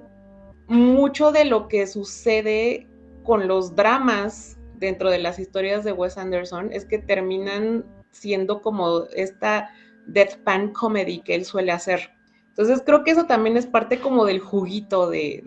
[0.67, 2.87] mucho de lo que sucede
[3.23, 9.05] con los dramas dentro de las historias de Wes Anderson es que terminan siendo como
[9.15, 9.69] esta
[10.05, 12.11] deadpan comedy que él suele hacer.
[12.55, 15.41] Entonces creo que eso también es parte como del juguito de,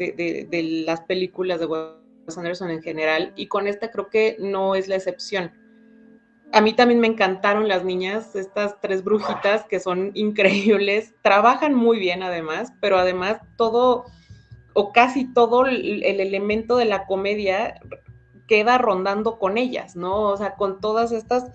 [0.51, 4.88] de, las películas de Wes Anderson en general y con esta creo que no es
[4.88, 5.53] la excepción.
[6.53, 12.01] A mí también me encantaron las niñas, estas tres brujitas que son increíbles, trabajan muy
[12.01, 14.07] bien además, pero además todo
[14.75, 17.81] o casi todo el, elemento de la comedia
[18.49, 20.23] queda rondando con ellas, ¿no?
[20.23, 21.53] O sea, con todas estas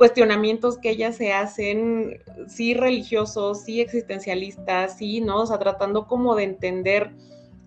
[0.00, 5.42] cuestionamientos que ellas se hacen, sí religiosos, sí existencialistas, sí, ¿no?
[5.42, 7.10] O sea, tratando como de entender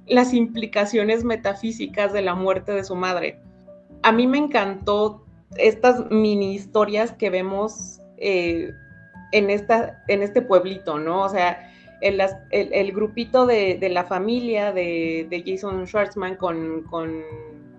[0.08, 3.40] las implicaciones metafísicas de la muerte de su madre.
[4.02, 5.24] A mí me encantó
[5.58, 8.72] estas mini historias que vemos eh,
[9.32, 11.22] en, esta, en este pueblito, ¿no?
[11.26, 16.82] O sea, el, grupito de, la familia de, Jason Schwartzman con,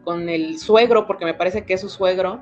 [0.04, 2.40] con, el suegro, porque me parece que es su suegro,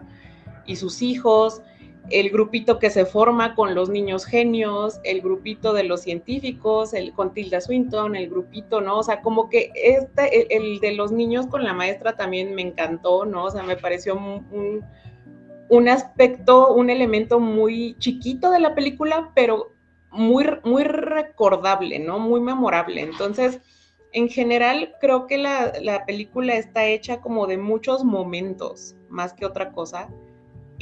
[0.66, 1.62] y sus hijos,
[2.10, 7.12] el grupito que se forma con los niños genios, el grupito de los científicos, el
[7.12, 8.98] con Tilda Swinton, el grupito, ¿no?
[8.98, 13.24] O sea, como que este, el, de los niños con la maestra también me encantó,
[13.24, 13.44] ¿no?
[13.44, 14.84] O sea, me pareció un,
[15.68, 19.72] un aspecto, un elemento muy chiquito de la película, pero
[20.10, 22.18] muy, muy recordable, ¿no?
[22.18, 23.00] Muy memorable.
[23.00, 23.60] Entonces,
[24.12, 29.72] en general, creo que la, película está hecha como de muchos momentos, más que otra
[29.72, 30.08] cosa.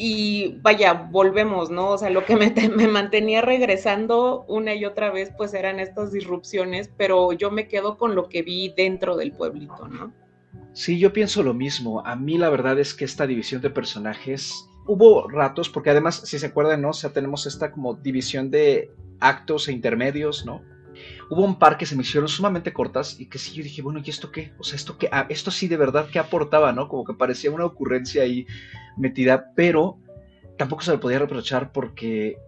[0.03, 1.91] Y vaya, volvemos, ¿no?
[1.91, 6.11] O sea, lo que me, me, mantenía regresando una y otra vez, pues eran estas
[6.11, 10.11] disrupciones, pero yo me quedo con lo que vi dentro del pueblito, ¿no?
[10.73, 12.01] Sí, yo pienso lo mismo.
[12.07, 16.39] A mí la verdad es que esta división de personajes hubo ratos, porque además, si
[16.39, 16.89] se acuerdan, ¿no?
[16.89, 20.63] O sea, tenemos esta como división de actos e intermedios, ¿no?
[21.29, 24.01] Hubo un par que se me hicieron sumamente cortas y que sí yo dije, bueno,
[24.05, 24.53] ¿y esto qué?
[24.59, 26.89] O sea, esto qué, ah, esto sí de verdad que aportaba, ¿no?
[26.89, 28.47] Como que parecía una ocurrencia ahí
[28.97, 29.99] metida, pero
[30.59, 32.39] tampoco se le podía reprochar porque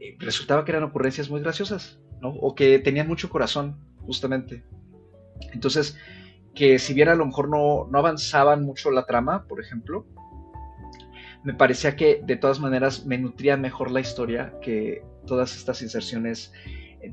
[0.00, 2.30] eh, resultaba que eran ocurrencias muy graciosas, ¿no?
[2.30, 4.64] O que tenían mucho corazón, justamente.
[5.52, 5.96] Entonces,
[6.54, 10.06] que si bien a lo mejor no, no avanzaban mucho la trama, por ejemplo,
[11.42, 16.52] me parecía que de todas maneras me nutría mejor la historia que todas estas inserciones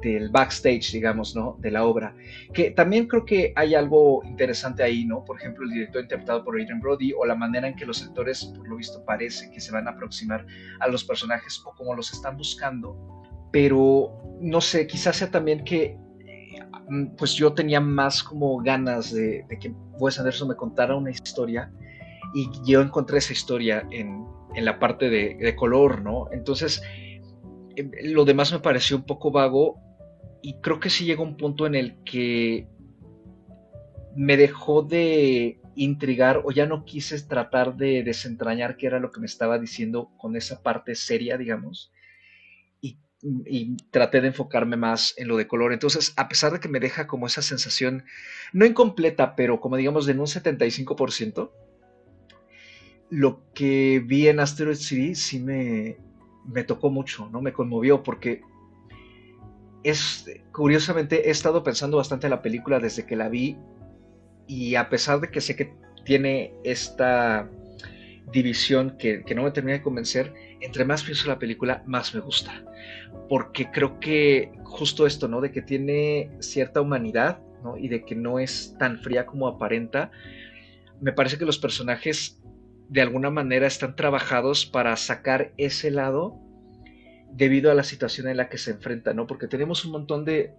[0.02, 1.58] del backstage, digamos, ¿no?
[1.60, 2.16] De la obra.
[2.54, 5.24] Que también creo que hay algo interesante ahí, ¿no?
[5.24, 8.46] Por ejemplo, el director interpretado por Adrian Brody o la manera en que los actores,
[8.46, 10.46] por lo visto, parece que se van a aproximar
[10.80, 12.96] a los personajes o como los están buscando.
[13.52, 15.98] Pero, no sé, quizás sea también que
[16.90, 21.72] mm, pues yo tenía más como ganas de, que Wes Anderson me contara una historia
[22.34, 24.26] y yo encontré esa historia en,
[24.56, 26.28] en la parte de, de color, ¿no?
[26.32, 26.82] Entonces,
[28.04, 29.80] lo demás me pareció un poco vago
[30.42, 32.68] y creo que sí llegó un punto en el que
[34.16, 39.20] me dejó de intrigar o ya no quise tratar de desentrañar qué era lo que
[39.20, 41.92] me estaba diciendo con esa parte seria, digamos,
[42.82, 42.98] y,
[43.46, 45.72] y, traté de enfocarme más en lo de color.
[45.72, 48.04] Entonces, a pesar de que me deja como esa sensación,
[48.52, 51.52] no incompleta, pero como digamos de un 75%,
[53.10, 55.98] lo que vi en Asteroid City sí me,
[56.46, 57.42] me tocó mucho, ¿no?
[57.42, 58.42] Me conmovió porque
[59.84, 63.58] es, curiosamente, he estado pensando bastante en la película desde que la vi
[64.48, 65.74] y a pesar de que sé que
[66.04, 67.50] tiene esta
[68.32, 72.22] división que, no me termina de convencer, entre más pienso en la película, más me
[72.22, 72.64] gusta.
[73.30, 75.42] Porque creo que justo esto, ¿no?
[75.42, 77.78] De que tiene cierta humanidad, ¿no?
[77.78, 80.12] Y de que no es tan fría como aparenta.
[81.00, 82.41] Me parece que los personajes
[82.92, 86.38] de alguna manera están trabajados para sacar ese lado
[87.32, 89.28] debido a la situación en la que se enfrentan, ¿no?
[89.28, 90.54] Porque tenemos un montón de,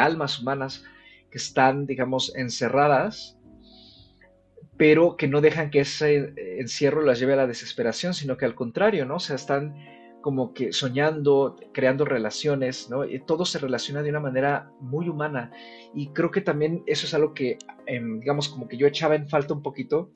[0.00, 0.84] almas humanas
[1.30, 3.36] que están, digamos, encerradas,
[4.78, 8.54] pero que no dejan que ese encierro las lleve a la desesperación, sino que al
[8.54, 9.16] contrario, ¿no?
[9.16, 9.74] O sea, están
[10.22, 13.02] como que soñando, creando relaciones, ¿no?
[13.26, 15.50] Todo se relaciona de una manera muy humana.
[15.94, 19.28] Y creo que también eso es algo que, em, digamos, como que yo echaba en
[19.28, 20.10] falta un poquito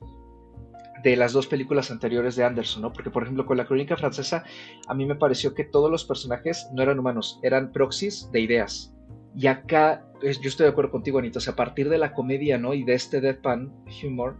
[1.05, 2.91] de las dos películas anteriores de Anderson, ¿no?
[2.91, 4.43] Porque, por ejemplo, con la crónica francesa,
[4.87, 8.91] a mí me pareció que todos los personajes no eran humanos, eran proxies de ideas.
[9.35, 12.11] Y acá, pues, yo estoy de acuerdo contigo, Anito, o sea, a partir de la
[12.11, 12.73] comedia, ¿no?
[12.73, 13.71] Y de este deadpan
[14.03, 14.37] humor,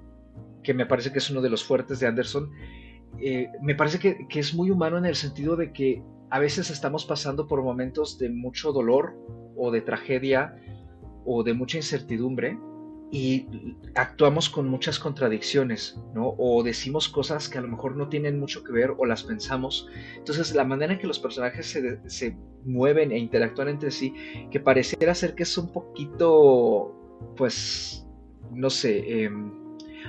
[0.63, 2.49] que me parece que es uno de los fuertes de Anderson,
[3.19, 6.01] eh, me parece que es muy humano en el sentido de que
[6.31, 9.15] a veces estamos pasando por momentos de mucho dolor
[9.55, 10.55] o de tragedia
[11.25, 12.57] o de mucha incertidumbre
[13.11, 13.47] y
[13.93, 16.35] actuamos con muchas contradicciones, ¿no?
[16.37, 19.87] O decimos cosas que a lo mejor no tienen mucho que ver o las pensamos.
[20.17, 24.13] Entonces, la manera en que los personajes se, mueven e interactúan entre sí,
[24.49, 26.93] que pareciera ser que es un poquito,
[27.37, 28.05] pues,
[28.51, 29.51] no sé, em,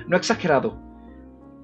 [0.07, 0.81] no exagerado,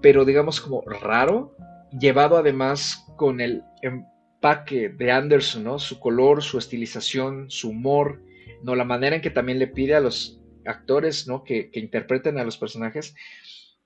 [0.01, 1.55] pero digamos como raro,
[1.99, 5.79] llevado además con el empaque de Anderson, ¿no?
[5.79, 8.21] Su color, su estilización, su humor,
[8.63, 8.75] ¿no?
[8.75, 11.43] La manera en que también le pide a los actores, ¿no?
[11.43, 13.15] Que, que interpreten a los personajes,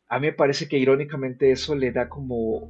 [0.10, 2.70] a mí me parece que irónicamente eso le da como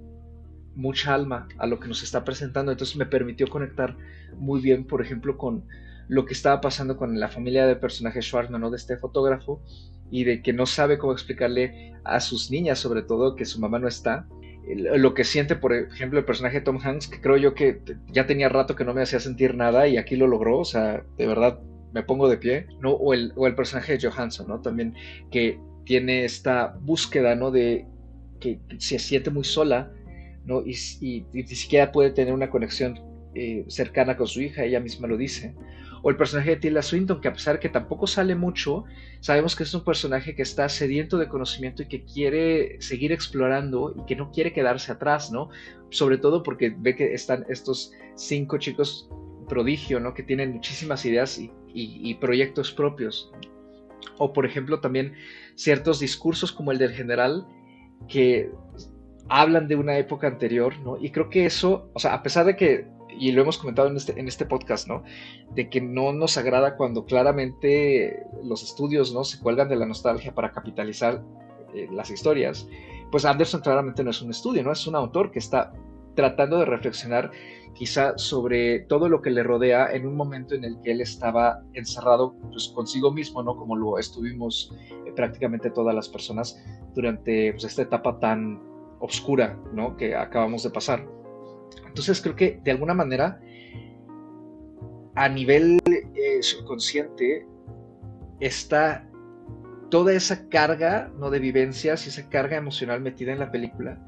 [0.76, 2.72] mucha alma a lo que nos está presentando.
[2.72, 3.98] Entonces me permitió conectar
[4.36, 5.66] muy bien, por ejemplo, con
[6.08, 8.70] lo que estaba pasando con la familia de personaje Schwartzman, ¿no?
[8.70, 9.62] De este fotógrafo
[10.10, 13.80] y de que no sabe cómo explicarle a sus niñas, sobre todo, que su mamá
[13.80, 14.28] no está.
[14.76, 18.50] Lo que siente, por ejemplo, el personaje Tom Hanks, que creo yo que ya tenía
[18.50, 20.60] rato que no me hacía sentir nada y aquí lo logró.
[20.60, 21.60] O sea, de verdad,
[21.98, 22.92] me pongo de pie, ¿no?
[22.92, 24.62] O el, o el personaje de Johansson, ¿no?
[24.62, 24.94] También
[25.32, 27.50] que tiene esta búsqueda, ¿no?
[27.50, 27.88] De
[28.40, 29.92] que se siente muy sola,
[30.46, 30.62] ¿no?
[30.64, 33.00] Y, y, ni siquiera puede tener una conexión
[33.34, 35.56] eh, cercana con su hija, ella misma lo dice.
[36.04, 38.84] O el personaje de Tilda Swinton, que a pesar de que tampoco sale mucho,
[39.20, 43.96] sabemos que es un personaje que está sediento de conocimiento y que quiere seguir explorando
[43.98, 45.50] y que no quiere quedarse atrás, ¿no?
[45.90, 49.10] Sobre todo porque ve que están estos cinco chicos
[49.48, 50.14] prodigio, ¿no?
[50.14, 51.52] Que tienen muchísimas ideas y,
[52.20, 53.32] proyectos propios.
[54.18, 55.14] O, por ejemplo, también
[55.56, 57.48] ciertos discursos como el del general
[58.08, 58.52] que
[59.30, 60.98] hablan de una época anterior, ¿no?
[60.98, 62.88] Y creo que eso, o sea, a pesar de que,
[63.20, 65.04] y lo hemos comentado en este, en este podcast, ¿no?
[65.54, 69.24] De que no nos agrada cuando claramente los estudios, ¿no?
[69.24, 71.24] Se cuelgan de la nostalgia para capitalizar
[71.74, 72.68] eh, las historias,
[73.12, 74.72] pues Anderson claramente no es un estudio, ¿no?
[74.72, 75.74] Es un autor que está
[76.18, 77.32] tratando de reflexionar
[77.76, 81.62] quizá sobre todo lo que le rodea en un momento en el que él estaba
[81.74, 83.56] encerrado pues, consigo mismo, ¿no?
[83.56, 84.74] Como lo estuvimos
[85.06, 86.60] eh, prácticamente todas las personas
[86.96, 88.60] durante pues, esta etapa tan
[89.00, 89.96] oscura, ¿no?
[89.96, 91.08] Que acabamos de pasar.
[91.86, 93.40] Entonces creo que de alguna manera,
[95.14, 97.46] a nivel eh, subconsciente,
[98.40, 99.08] está
[99.92, 101.30] toda esa carga, ¿no?
[101.30, 104.00] De vivencias y esa carga emocional metida en la película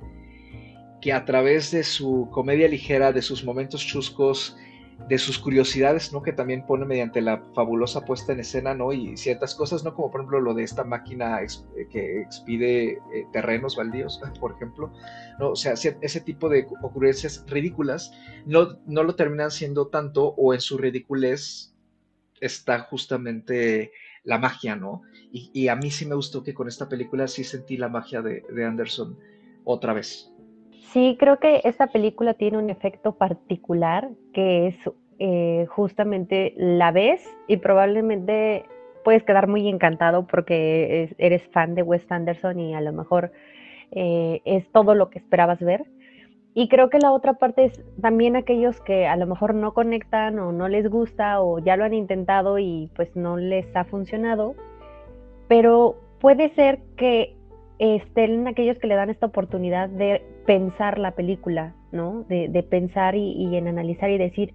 [1.01, 4.55] que a través de su comedia ligera, de sus momentos chuscos,
[5.07, 6.21] de sus curiosidades, ¿no?
[6.21, 8.91] Que también pone mediante la fabulosa puesta en escena, ¿no?
[8.91, 9.93] Y ciertas cosas, ¿no?
[9.95, 11.47] Como por ejemplo lo de esta máquina eh,
[11.89, 12.99] que expide eh,
[13.31, 14.91] terrenos baldíos, por ejemplo,
[15.39, 15.51] ¿no?
[15.51, 18.11] O sea, ese tipo de ocurrencias ridículas
[18.45, 21.73] no, no lo terminan siendo tanto o en su ridiculez
[22.41, 23.91] está justamente
[24.23, 25.01] la magia, ¿no?
[25.31, 28.43] Y, a mí sí me gustó que con esta película sí sentí la magia de,
[28.49, 29.17] de Anderson
[29.63, 30.31] otra vez.
[30.91, 34.75] Sí, creo que esta película tiene un efecto particular que es
[35.19, 38.65] eh, justamente la ves y probablemente
[39.03, 43.31] puedes quedar muy encantado porque eres fan de Wes Anderson y a lo mejor
[43.91, 45.85] eh, es todo lo que esperabas ver.
[46.55, 50.39] Y creo que la otra parte es también aquellos que a lo mejor no conectan
[50.39, 54.55] o no les gusta o ya lo han intentado y pues no les ha funcionado,
[55.47, 57.38] pero puede ser que
[57.80, 62.25] estén aquellos que le dan esta oportunidad de pensar la película, ¿no?
[62.27, 64.53] De, pensar y, en analizar y decir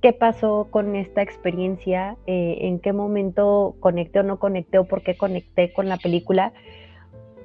[0.00, 5.02] qué pasó con esta experiencia, eh, en qué momento conecté o no conecté o por
[5.02, 6.52] qué conecté con la película.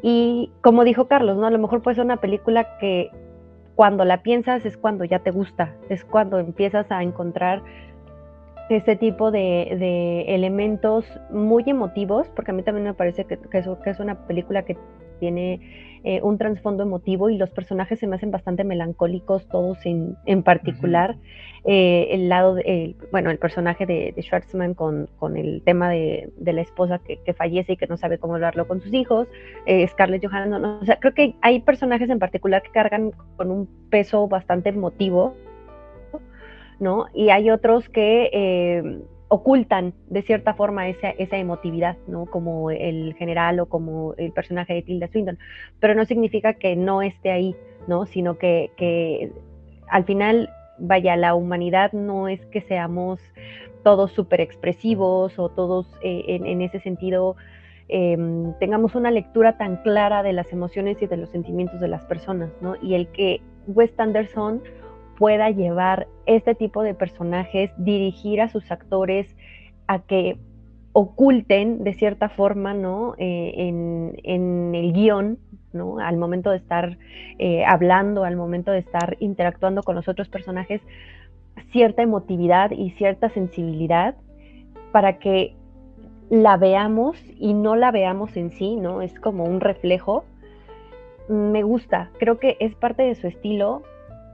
[0.01, 1.47] Y como dijo Carlos, ¿no?
[1.47, 3.09] A lo mejor puede ser una película que
[3.75, 7.63] cuando la piensas es cuando ya te gusta, es cuando empiezas a encontrar
[8.69, 14.27] este tipo de, elementos muy emotivos, porque a mí también me parece que, es, una
[14.27, 14.77] película que
[15.19, 15.59] tiene
[16.03, 20.43] eh, un trasfondo emotivo y los personajes se me hacen bastante melancólicos, todos en, en
[20.43, 21.15] particular.
[21.65, 26.29] Eh, el lado, de, bueno, el personaje de, de Schwartzman con, con, el tema de,
[26.35, 29.29] de la esposa que, que, fallece y que no sabe cómo hablarlo con sus hijos,
[29.65, 33.69] eh, Scarlett Johansson, o sea, creo que hay personajes en particular que cargan con un
[33.89, 35.35] peso bastante emotivo
[36.79, 37.07] ¿no?
[37.13, 39.01] Y hay otros que eh,
[39.33, 42.27] ocultan de cierta forma esa, esa, emotividad, ¿no?
[42.27, 45.39] Como el general o como el personaje de Tilda Swinton,
[45.79, 47.55] pero no significa que no esté ahí,
[47.87, 48.05] ¿no?
[48.05, 49.31] Sino que, que
[49.89, 53.19] al final, vaya, la humanidad no es que seamos
[53.81, 57.35] todos súper expresivos o todos eh, en, en, ese sentido
[57.87, 62.05] em, tengamos una lectura tan clara de las emociones y de los sentimientos de las
[62.05, 62.75] personas, ¿no?
[62.83, 64.61] Y el que Wes Anderson
[65.17, 69.35] pueda llevar este tipo de personajes, dirigir a sus actores
[69.87, 70.37] a que
[70.93, 73.15] oculten de cierta forma, ¿no?
[73.17, 75.39] Eh, en, el guion,
[75.73, 75.99] ¿no?
[75.99, 76.97] Al momento de estar
[77.39, 80.81] eh, hablando, al momento de estar interactuando con los otros personajes,
[81.71, 84.15] cierta emotividad y cierta sensibilidad
[84.91, 85.55] para que
[86.29, 89.01] la veamos y no la veamos en sí, ¿no?
[89.01, 90.25] Es como un reflejo.
[91.27, 93.83] Me gusta, creo que es parte de su estilo,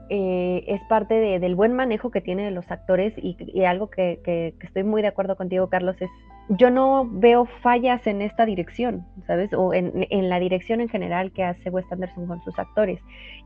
[0.10, 5.02] eh, es parte del buen manejo que tienen los actores y, algo que, estoy muy
[5.02, 6.10] de acuerdo contigo, Carlos, es
[6.50, 9.54] yo no veo fallas en esta dirección, ¿sabes?
[9.54, 13.00] O en, la dirección en general que hace Wes Anderson con sus actores.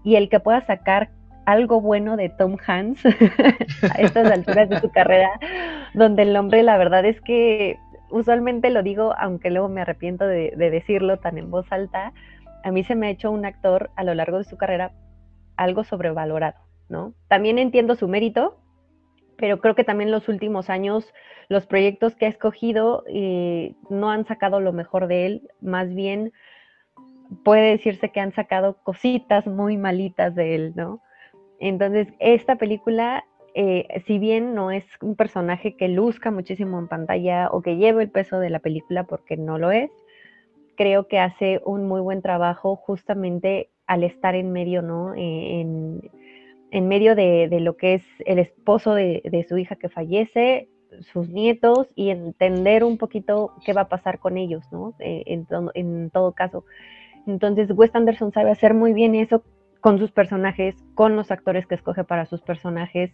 [0.05, 1.09] Y el que pueda sacar
[1.45, 3.05] algo bueno de Tom Hanks
[3.91, 5.31] a estas alturas de su carrera,
[5.93, 7.77] donde el nombre, la verdad es que
[8.09, 12.13] usualmente lo digo, aunque luego me arrepiento de decirlo tan en voz alta,
[12.63, 14.93] a mí se me ha hecho un actor a lo largo de su carrera
[15.57, 17.13] algo sobrevalorado, ¿no?
[17.27, 18.57] También entiendo su mérito,
[19.37, 21.13] pero creo que también los últimos años
[21.49, 26.31] los proyectos que ha escogido eh, no han sacado lo mejor de él, más bien
[27.43, 31.01] puede decirse que han sacado cositas muy malitas de él, ¿no?
[31.59, 33.25] Entonces, esta película,
[33.55, 38.03] eh, si bien no es un personaje que luzca muchísimo en pantalla o que lleve
[38.03, 39.91] el peso de la película, porque no lo es,
[40.75, 45.13] creo que hace un muy buen trabajo justamente al estar en medio, ¿no?
[45.15, 45.61] Eh,
[46.71, 50.69] en, medio de, lo que es el esposo de, su hija que fallece,
[51.11, 54.93] sus nietos y entender un poquito qué va a pasar con ellos, ¿no?
[54.99, 55.23] Eh,
[55.75, 56.65] en, todo caso.
[57.27, 59.43] Entonces, Wes Anderson sabe hacer muy bien eso
[59.81, 63.11] con sus personajes, con los actores que escoge para sus personajes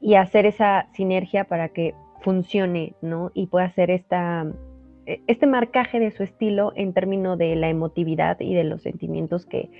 [0.00, 3.30] y hacer esa sinergia para que funcione, ¿no?
[3.34, 4.46] Y pueda hacer esta,
[5.06, 9.70] este marcaje de su estilo en términos de la emotividad y de los sentimientos que,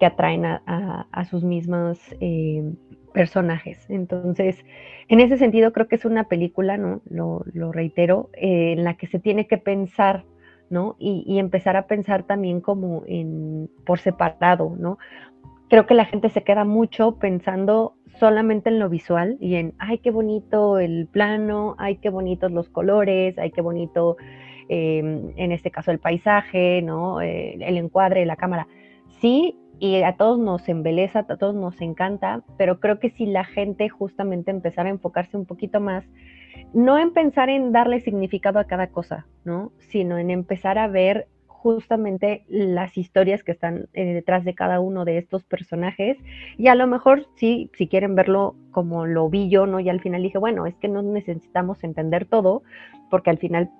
[0.00, 2.62] atraen a, sus mismos eh,
[3.14, 3.86] personajes.
[3.88, 4.62] Entonces,
[5.08, 7.00] en ese sentido, creo que es una película, ¿no?
[7.08, 10.24] Lo, reitero, eh, en la que se tiene que pensar,
[10.68, 10.96] ¿no?
[10.98, 14.98] Y, empezar a pensar también como en por separado, ¿no?
[15.70, 19.98] Creo que la gente se queda mucho pensando solamente en lo visual y en, ay,
[19.98, 24.16] qué bonito el plano, ay, qué bonitos los colores, ay, qué bonito
[24.68, 27.20] Em, en este caso el paisaje, ¿no?
[27.20, 28.66] Eh, el encuadre, la cámara.
[29.20, 33.44] Sí, y a todos nos embeleza, a todos nos encanta, pero creo que si la
[33.44, 36.04] gente justamente empezara a enfocarse un poquito más,
[36.72, 39.72] no en pensar en darle significado a cada cosa, ¿no?
[39.78, 41.28] Sino en empezar a ver
[41.64, 46.18] justamente las historias que están eh, detrás de cada uno de estos personajes.
[46.58, 49.80] Y a lo mejor, sí, si quieren verlo como lo vi yo, ¿no?
[49.80, 52.62] Y al final dije, bueno, es que no necesitamos entender todo,
[53.10, 53.70] porque al final,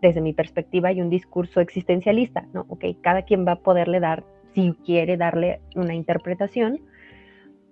[0.00, 2.66] desde mi perspectiva, hay un discurso existencialista, ¿no?
[2.68, 4.24] Ok, cada quien va a poderle dar,
[4.54, 6.80] si quiere darle una interpretación,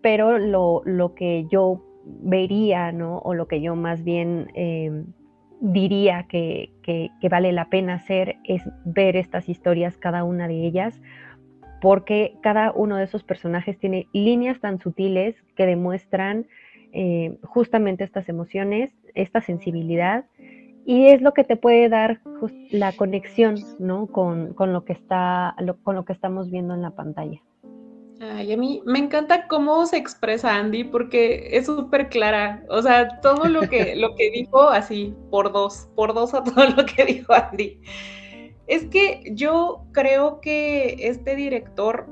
[0.00, 3.18] pero lo, lo que yo vería, ¿no?
[3.18, 4.50] O lo que yo más bien...
[4.54, 5.04] Eh,
[5.60, 6.70] diría que,
[7.30, 11.00] vale la pena hacer es ver estas historias, cada una de ellas,
[11.80, 16.46] porque cada uno de esos personajes tiene líneas tan sutiles que demuestran
[16.92, 20.24] eh, justamente estas emociones, esta sensibilidad,
[20.88, 22.22] y es lo que te puede dar
[22.70, 24.06] la conexión ¿no?
[24.06, 27.42] con, lo que está, con lo que estamos viendo en la pantalla.
[28.22, 32.64] Ay, a mí me encanta cómo se expresa Andy porque es súper clara.
[32.70, 36.64] O sea, todo lo que, lo que dijo, así, por dos, por dos a todo
[36.70, 37.78] lo que dijo Andy.
[38.66, 42.06] Es que yo creo que este director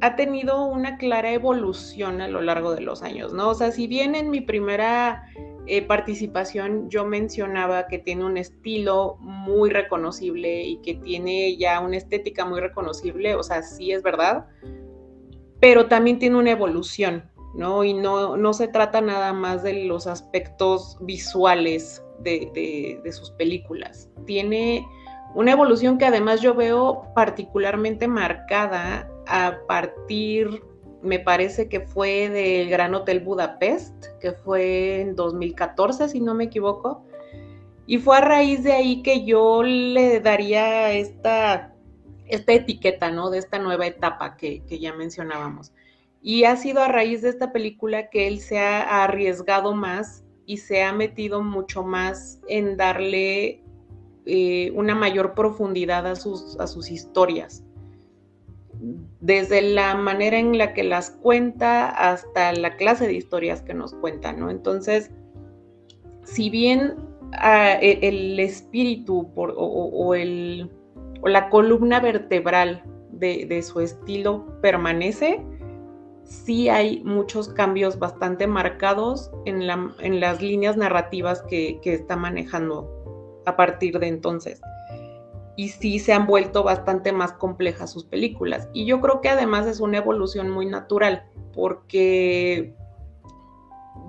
[0.00, 3.50] ha tenido una clara evolución a lo largo de los años, ¿no?
[3.50, 5.28] O sea, si bien en mi primera
[5.68, 11.96] eh, participación yo mencionaba que tiene un estilo muy reconocible y que tiene ya una
[11.96, 14.46] estética muy reconocible, o sea, sí es verdad
[15.60, 17.84] pero también tiene una evolución, ¿no?
[17.84, 24.08] Y no, no se trata nada más de los aspectos visuales de, sus películas.
[24.26, 24.86] Tiene
[25.34, 30.62] una evolución que además yo veo particularmente marcada a partir,
[31.02, 36.44] me parece que fue del Gran Hotel Budapest, que fue en 2014, si no me
[36.44, 37.04] equivoco.
[37.86, 41.74] Y fue a raíz de ahí que yo le daría esta
[42.28, 43.30] esta etiqueta, ¿no?
[43.30, 45.72] De esta nueva etapa que, ya mencionábamos.
[46.22, 50.58] Y ha sido a raíz de esta película que él se ha arriesgado más y
[50.58, 53.62] se ha metido mucho más en darle
[54.26, 57.64] eh, una mayor profundidad a sus, a sus historias.
[59.20, 63.94] Desde la manera en la que las cuenta hasta la clase de historias que nos
[63.94, 64.50] cuenta, ¿no?
[64.50, 65.10] Entonces,
[66.24, 66.94] si bien
[67.32, 70.14] ah, e, el, espíritu o
[71.28, 72.82] la columna vertebral
[73.18, 75.44] de, su estilo permanece,
[76.24, 83.98] sí hay muchos cambios bastante marcados en, las líneas narrativas que, está manejando a partir
[83.98, 84.60] de entonces.
[85.58, 88.68] Y sí se han vuelto bastante más complejas sus películas.
[88.72, 92.76] Y yo creo que además es una evolución muy natural, porque,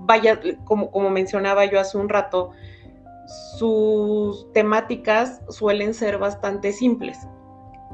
[0.02, 2.52] vaya, como, como mencionaba yo hace un rato,
[3.58, 7.18] sus temáticas suelen ser bastante simples.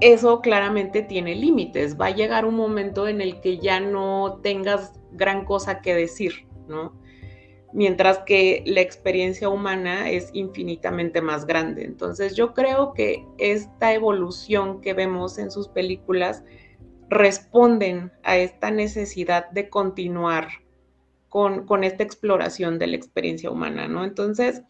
[0.02, 1.98] Eso claramente tiene límites.
[1.98, 6.46] Va a llegar un momento en el que ya no tengas gran cosa que decir,
[6.68, 6.92] ¿no?
[7.76, 11.84] Mientras que la experiencia humana es infinitamente más grande.
[11.84, 16.42] Entonces yo creo que esta evolución que vemos en sus películas
[17.10, 20.48] responden a esta necesidad de continuar
[21.28, 24.04] con, con esta exploración de la experiencia humana, ¿no?
[24.06, 24.62] Entonces,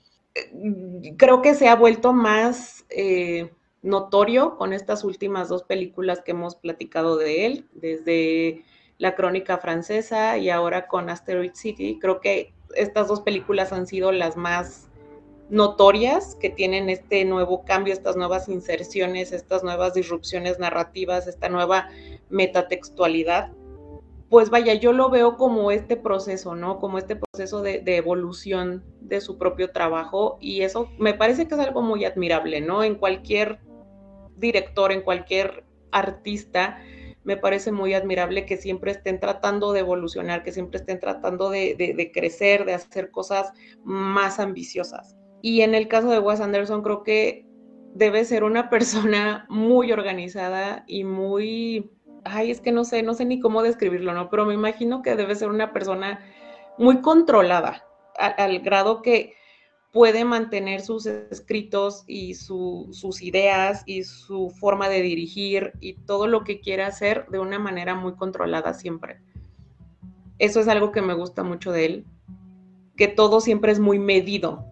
[1.17, 3.53] creo que se ha vuelto más eh,
[3.83, 8.65] notorio con estas últimas dos películas que hemos platicado de él, desde
[8.99, 12.01] La Crónica Francesa y ahora con Asteroid City.
[12.01, 14.89] Creo que estas dos películas han sido las más
[15.49, 21.89] notorias que tienen este nuevo cambio, estas nuevas inserciones, estas nuevas disrupciones narrativas, esta nueva
[22.31, 23.51] metatextualidad
[24.29, 26.81] pues vaya, yo lo veo como este proceso, ¿no?
[26.81, 31.61] Como este proceso de, evolución de su propio trabajo y eso me parece que es
[31.61, 32.83] algo muy admirable, ¿no?
[32.83, 33.61] En cualquier
[34.37, 36.83] director, en cualquier artista,
[37.27, 42.11] me parece muy admirable que siempre estén tratando de evolucionar, que siempre estén tratando de,
[42.15, 43.53] crecer, de hacer cosas
[43.85, 45.17] más ambiciosas.
[45.43, 47.45] Y en el caso de Wes Anderson, creo que
[47.95, 51.91] debe ser una persona muy organizada y muy
[52.23, 54.31] ay, es que no sé, no sé ni cómo describirlo, ¿no?
[54.31, 56.21] Pero me imagino que debe ser una persona
[56.79, 57.85] muy controlada,
[58.19, 59.35] al, grado que
[59.93, 66.45] puede mantener sus escritos y sus ideas y su forma de dirigir y todo lo
[66.45, 69.21] que quiere hacer de una manera muy controlada siempre.
[70.39, 72.07] Eso es algo que me gusta mucho de él,
[72.97, 74.67] que todo siempre es muy medido.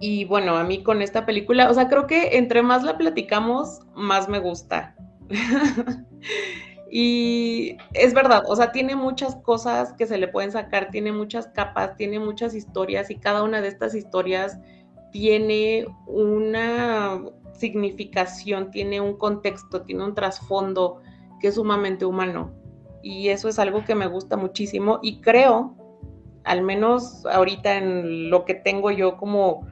[0.00, 3.80] Y bueno, a mí con esta película, o sea, creo que entre más la platicamos,
[3.94, 4.96] más me gusta.
[6.92, 11.46] y es verdad, o sea, tiene muchas cosas que se le pueden sacar, tiene muchas
[11.46, 14.58] capas, tiene muchas historias y cada una de estas historias
[15.12, 17.22] tiene una
[17.52, 21.00] significación, tiene un contexto, tiene un trasfondo
[21.40, 22.52] que es sumamente humano.
[23.02, 25.76] Y eso es algo que me gusta muchísimo y creo,
[26.42, 29.66] al menos ahorita en lo que tengo yo como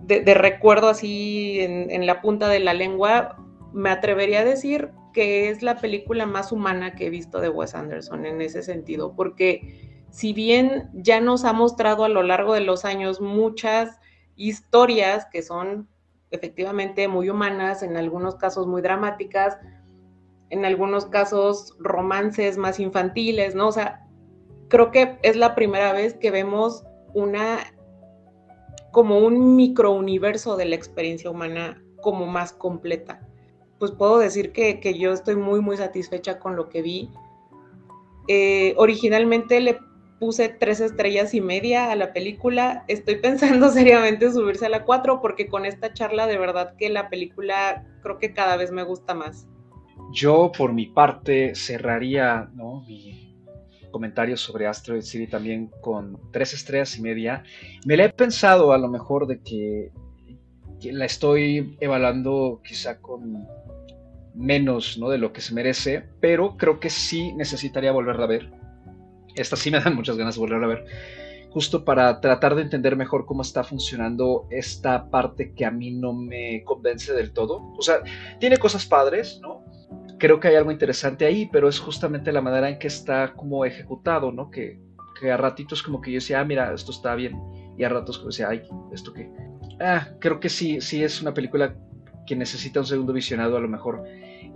[0.00, 3.36] de, recuerdo así en, la punta de la lengua,
[3.72, 7.74] me atrevería a decir que es la película más humana que he visto de Wes
[7.74, 12.60] Anderson en ese sentido, porque si bien ya nos ha mostrado a lo largo de
[12.60, 13.98] los años muchas
[14.34, 15.88] historias que son
[16.30, 19.56] efectivamente muy humanas, en algunos casos muy dramáticas,
[20.50, 23.68] en algunos casos romances más infantiles, ¿no?
[23.68, 24.06] O sea,
[24.68, 27.60] creo que es la primera vez que vemos una
[28.92, 33.25] como un microuniverso de la experiencia humana como más completa.
[33.78, 37.10] Pues puedo decir que, yo estoy muy, muy satisfecha con lo que vi.
[38.28, 39.78] Eh, originalmente le
[40.18, 42.84] puse tres estrellas y media a la película.
[42.88, 47.08] Estoy pensando seriamente subirse a la cuatro porque con esta charla de verdad que la
[47.10, 49.46] película creo que cada vez me gusta más.
[50.12, 52.82] Yo por mi parte cerraría ¿no?
[52.86, 53.26] mi,
[53.96, 57.44] comentarios sobre Asteroid City también con tres estrellas y media.
[57.86, 59.90] Me la he pensado a lo mejor de que,
[60.82, 63.46] la estoy evaluando quizá con
[64.34, 65.08] menos ¿no?
[65.08, 68.50] de lo que se merece, pero creo que sí necesitaría volverla a ver.
[69.34, 70.86] Esta sí me dan muchas ganas de volverla a ver,
[71.50, 76.12] justo para tratar de entender mejor cómo está funcionando esta parte que a mí no
[76.12, 77.72] me convence del todo.
[77.76, 78.02] O sea,
[78.38, 79.66] tiene cosas padres, ¿no?
[80.18, 83.64] creo que hay algo interesante ahí, pero es justamente la manera en que está como
[83.64, 84.50] ejecutado, ¿no?
[84.50, 84.78] Que,
[85.20, 87.38] que a ratitos como que yo decía, ah, mira, esto está bien,
[87.76, 88.62] y a ratos como decía, ay,
[88.92, 89.30] esto qué.
[89.80, 91.74] Ah, creo que sí, sí es una película
[92.26, 94.04] que necesita un segundo visionado, a lo mejor.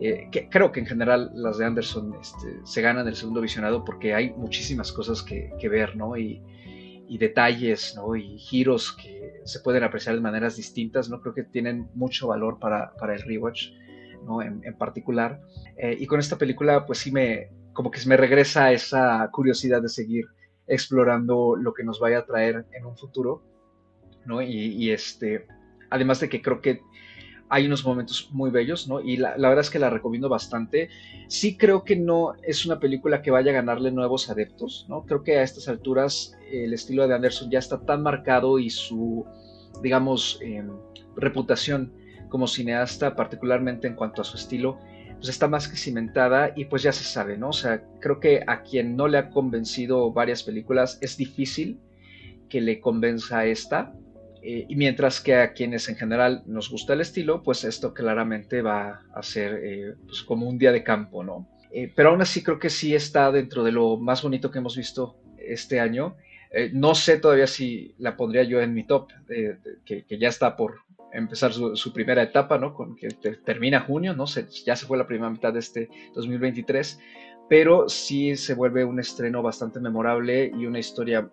[0.01, 3.85] Eh, que, creo que en general las de Anderson este, se ganan el segundo visionado
[3.85, 6.16] porque hay muchísimas cosas que, que ver, ¿no?
[6.16, 6.43] Y,
[7.07, 8.16] y detalles, ¿no?
[8.16, 11.21] Y giros que se pueden apreciar de maneras distintas, ¿no?
[11.21, 13.73] Creo que tienen mucho valor para, para el rewatch.
[14.43, 15.41] En, particular.
[15.77, 19.89] Eh, y con esta película, pues sí me, como que me regresa esa curiosidad de
[19.89, 20.27] seguir
[20.66, 23.43] explorando lo que nos vaya a traer en un futuro,
[24.25, 24.43] ¿no?
[24.43, 25.47] Y, este,
[25.91, 26.81] además de que creo que
[27.49, 29.01] hay unos momentos muy bellos, ¿no?
[29.01, 30.89] Y la, verdad es que la recomiendo bastante.
[31.27, 35.05] Sí creo que no es una película que vaya a ganarle nuevos adeptos, ¿no?
[35.05, 39.27] Creo que a estas alturas el estilo de Anderson ya está tan marcado y su,
[39.83, 40.71] digamos, em,
[41.16, 41.93] reputación
[42.29, 44.79] como cineasta, particularmente en cuanto a su estilo,
[45.21, 47.51] pues está más que cimentada y pues ya se sabe, ¿no?
[47.51, 51.79] O sea, creo que a quien no le ha convencido varias películas es difícil
[52.49, 53.93] que le convenza esta.
[54.43, 58.62] Eh, y mientras que a quienes en general nos gusta el estilo, pues esto claramente
[58.62, 61.49] va a ser eh, pues como un día de campo, ¿no?
[61.72, 64.76] Eh, pero aún así creo que sí está dentro de lo más bonito que hemos
[64.76, 66.16] visto este año.
[66.72, 69.12] no sé todavía si la pondría yo en mi top,
[69.86, 70.80] que, que, ya está por,
[71.12, 72.74] empezar su, primera etapa, ¿no?
[72.74, 73.09] Con que
[73.45, 74.24] termina junio, ¿no?
[74.64, 76.99] Ya se fue la primera mitad de este 2023,
[77.49, 81.30] pero sí se vuelve un estreno bastante memorable y una historia,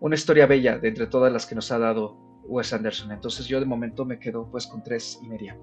[0.00, 3.12] una historia bella de entre todas las que nos ha dado Wes Anderson.
[3.12, 5.56] Entonces yo de momento me quedo pues con tres y media.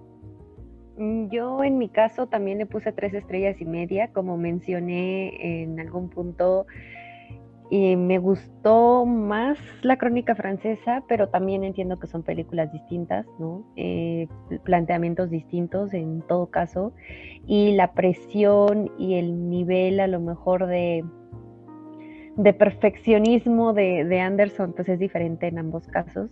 [0.97, 5.79] Mm, yo en mi caso también le puse tres estrellas y media, como mencioné en
[5.79, 6.65] algún punto
[7.71, 13.63] y me gustó más la crónica francesa, pero también entiendo que son películas distintas, ¿no?
[13.77, 14.27] Eh,
[14.65, 16.91] planteamientos distintos en todo caso.
[17.47, 21.05] Y la presión y el nivel a lo mejor de,
[22.35, 26.29] de perfeccionismo de, de Anderson, pues es diferente en ambos casos.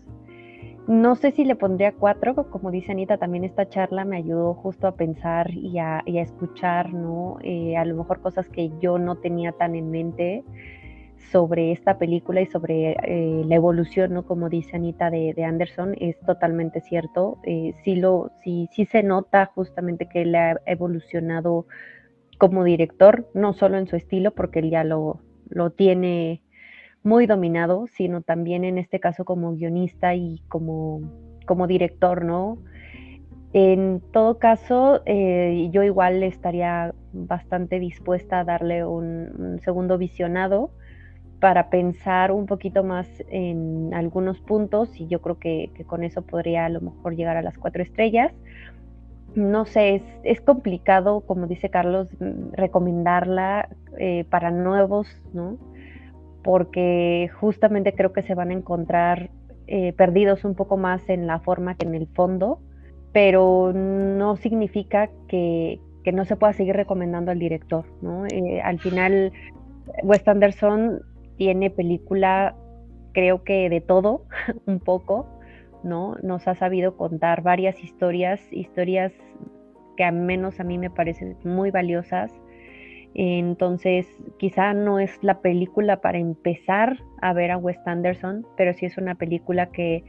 [0.87, 4.87] No sé si le pondría cuatro, como dice Anita, también esta charla me ayudó justo
[4.87, 7.37] a pensar y a, escuchar, ¿no?
[7.43, 10.43] Eh, a lo mejor cosas que yo no tenía tan en mente
[11.31, 14.25] sobre esta película y sobre eh, la evolución, ¿no?
[14.25, 17.37] Como dice Anita de, Anderson, es totalmente cierto.
[17.43, 21.67] Eh, sí, lo, sí, sí se nota justamente que él ha evolucionado
[22.39, 25.19] como director, no solo en su estilo, porque él ya lo
[25.75, 26.41] tiene
[27.03, 31.01] muy dominado, sino también en este caso como guionista y como,
[31.45, 32.57] como director, ¿no?
[33.53, 40.71] En todo caso, eh, yo igual estaría bastante dispuesta a darle un segundo visionado
[41.39, 46.65] para pensar un poquito más en algunos puntos y yo creo que, con eso podría
[46.65, 48.33] a lo mejor llegar a las cuatro estrellas.
[49.35, 55.57] No sé, es, complicado, como dice Carlos, mm, recomendarla eh, para nuevos, ¿no?
[56.43, 59.29] Porque justamente creo que se van a encontrar
[59.67, 62.59] eh, perdidos un poco más en la forma que en el fondo,
[63.11, 65.79] pero no significa que,
[66.11, 68.25] no se pueda seguir recomendando al director, ¿no?
[68.25, 69.31] Eh, al final,
[70.01, 71.03] Wes Anderson
[71.37, 72.55] tiene película,
[73.13, 74.23] creo que de todo,
[74.65, 75.27] un poco,
[75.83, 76.15] ¿no?
[76.23, 79.13] Nos ha sabido contar varias historias, historias
[79.97, 82.31] que al menos a mí me parecen muy valiosas.
[83.15, 84.07] Entonces,
[84.37, 88.97] quizá no es la película para empezar a ver a Wes Anderson, pero sí es
[88.97, 90.03] una película que,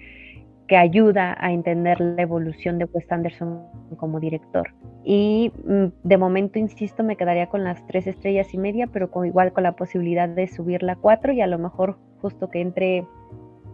[0.69, 3.63] que ayuda a entender la evolución de Wes Anderson
[3.97, 4.73] como director.
[5.05, 9.27] Y mm, de momento, insisto, me quedaría con las tres estrellas y media, pero con,
[9.27, 13.07] igual con la posibilidad de subirla a cuatro y a lo mejor justo que entre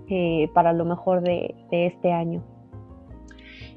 [0.08, 2.44] eh, para lo mejor de este año.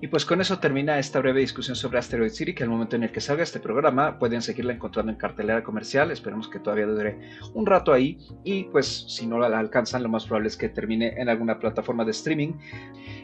[0.02, 3.04] Y pues con eso termina esta breve discusión sobre Asteroid City, que al momento en
[3.04, 7.20] el que salga este programa pueden seguirla encontrando en cartelera comercial, esperemos que todavía dure
[7.54, 8.18] un rato ahí.
[8.44, 12.06] Y pues si no la alcanzan lo más probable es que termine en alguna plataforma
[12.06, 12.54] de streaming.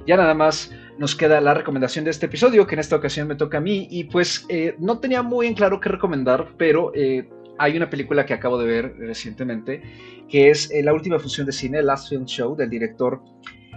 [0.06, 3.36] Ya nada más nos queda la recomendación de este episodio, que en esta ocasión me
[3.36, 3.88] toca a mí.
[3.90, 6.92] Y pues eh, no tenía muy en claro qué recomendar, pero...
[6.94, 9.82] Eh, hay una película que acabo de ver recientemente,
[10.28, 13.22] que es eh, la última función de cine, Last Film Show, del director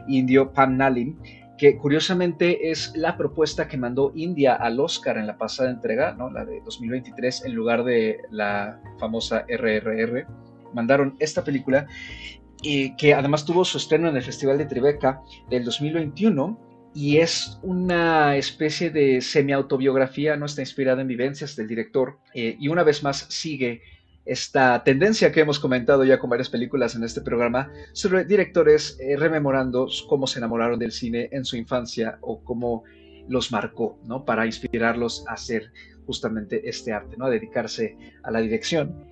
[0.08, 1.18] indio Pan Nalin,
[1.58, 6.30] que curiosamente es la propuesta que mandó India al Oscar en la pasada entrega, ¿no?
[6.30, 10.26] la de 2023, en lugar de la famosa RRR.
[10.72, 11.86] Mandaron esta película,
[12.62, 16.58] que además tuvo su estreno en el Festival de Tribeca del 2021
[16.94, 22.68] y es una especie de semi-autobiografía, no está inspirada en vivencias del director eh, y
[22.68, 23.82] una vez más sigue
[24.28, 29.16] esta tendencia que hemos comentado ya con varias películas en este programa sobre directores eh,
[29.16, 32.84] rememorando cómo se enamoraron del cine en su infancia o cómo
[33.26, 34.26] los marcó, ¿no?
[34.26, 35.72] Para inspirarlos a hacer
[36.06, 37.24] justamente este arte, ¿no?
[37.24, 39.08] A dedicarse a la dirección.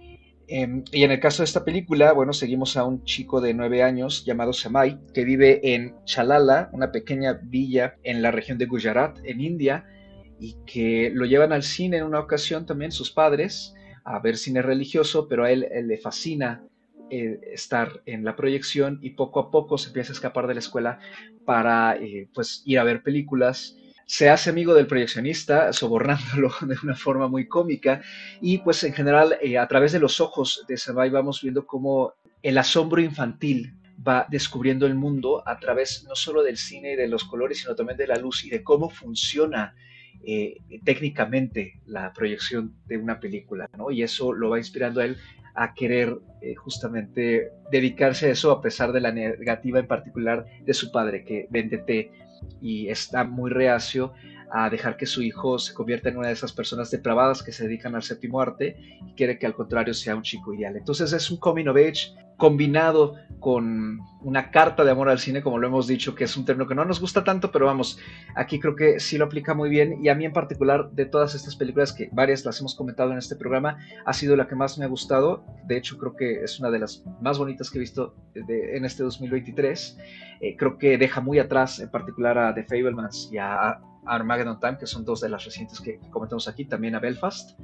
[0.49, 3.83] Em, y en el caso de esta película, bueno, seguimos a un chico de nueve
[3.83, 9.19] años llamado Samai, que vive en Chalala, una pequeña villa en la región de Gujarat,
[9.25, 9.87] en India,
[10.39, 13.75] y que lo llevan al cine en una ocasión también sus padres,
[14.07, 16.63] a ver cine religioso, pero a él, le fascina
[17.11, 20.61] eh, estar en la proyección y poco a poco se empieza a escapar de la
[20.61, 21.01] escuela
[21.45, 23.77] para eh, pues ir a ver películas.
[24.07, 28.01] Se hace amigo del proyeccionista, sobornándolo de una forma muy cómica
[28.41, 32.15] y pues en general eh, a través de los ojos de Sabai vamos viendo cómo
[32.43, 33.75] el asombro infantil
[34.07, 37.75] va descubriendo el mundo a través no solo del cine y de los colores, sino
[37.75, 39.75] también de la luz y de cómo funciona
[40.29, 43.93] eh, técnicamente la proyección de una película, ¿no?
[43.93, 45.17] Y eso lo va inspirando a él
[45.55, 50.75] a querer eh, justamente dedicarse a eso a pesar de la negativa en particular de
[50.75, 52.11] su padre, que vende té
[52.61, 54.13] y está muy reacio
[54.51, 57.65] a dejar que su hijo se convierta en una de esas personas depravadas que se
[57.65, 58.77] dedican al séptimo arte
[59.07, 60.77] y quiere que al contrario sea un chico ideal.
[60.77, 65.59] Entonces es un coming of age combinado con una carta de amor al cine, como
[65.59, 67.99] lo hemos dicho, que es un término que no nos gusta tanto, pero vamos,
[68.35, 70.05] aquí creo que sí lo aplica muy bien.
[70.05, 73.19] Y a mí en particular de todas estas películas, que varias las hemos comentado en
[73.19, 76.59] este programa, ha sido la que más me ha gustado, de hecho creo que es
[76.59, 79.99] una de las más bonitas que he visto en este 2023,
[80.41, 84.79] eh, creo que deja muy atrás en particular a The Fablemans y a Armageddon Time,
[84.79, 87.59] que son dos de las recientes que comentamos aquí, también a Belfast.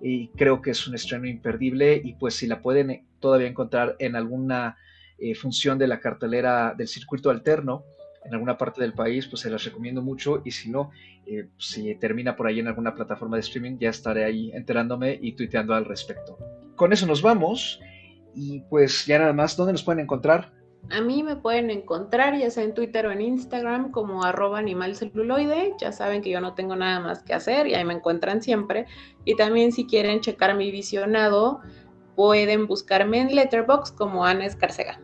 [0.00, 3.96] Y creo que es un estreno imperdible y pues si la pueden eh, todavía encontrar
[3.98, 4.76] en alguna
[5.18, 7.84] eh, función de la cartelera del circuito alterno,
[8.24, 10.90] en alguna parte del país, pues se las recomiendo mucho y si no,
[11.26, 15.32] eh, si termina por ahí en alguna plataforma de streaming, ya estaré ahí enterándome y
[15.32, 16.38] tuiteando al respecto.
[16.76, 17.80] Con eso nos vamos
[18.34, 20.52] y pues ya nada más, ¿dónde nos pueden encontrar?
[20.90, 25.74] A mí me pueden encontrar ya sea en Twitter o en Instagram como arroba animalceluloide.
[25.78, 28.86] Ya saben que yo no tengo nada más que hacer y ahí me encuentran siempre.
[29.24, 31.60] Y también si quieren checar mi visionado,
[32.16, 35.00] pueden buscarme en Letterboxd como Ana Escarcega.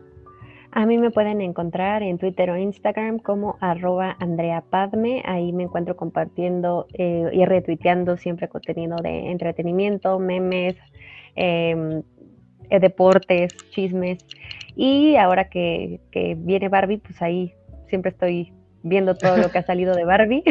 [0.73, 5.23] A mí me pueden encontrar en Twitter o Instagram como arroba Andrea Padme.
[5.25, 10.77] Ahí me encuentro compartiendo eh, y retuiteando siempre contenido de entretenimiento, memes,
[11.37, 12.03] em,
[12.69, 14.19] eh, deportes, chismes.
[14.81, 15.99] Y ahora que,
[16.39, 17.53] viene Barbie, pues ahí
[17.89, 18.53] siempre estoy
[18.85, 20.45] viendo todo lo que ha salido de Barbie.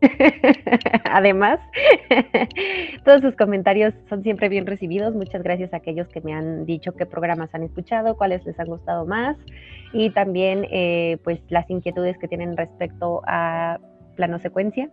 [1.04, 1.60] Además,
[3.04, 5.14] todos sus comentarios son siempre bien recibidos.
[5.14, 8.68] Muchas gracias a aquellos que me han dicho qué programas han escuchado, cuáles les han
[8.68, 9.36] gustado más
[9.92, 13.78] y también eh, pues las inquietudes que tienen respecto a
[14.16, 14.88] plano secuencia.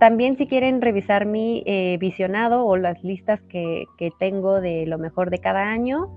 [0.00, 4.96] También si quieren revisar mi eh, visionado o las listas que, que tengo de lo
[4.96, 6.08] mejor de cada año,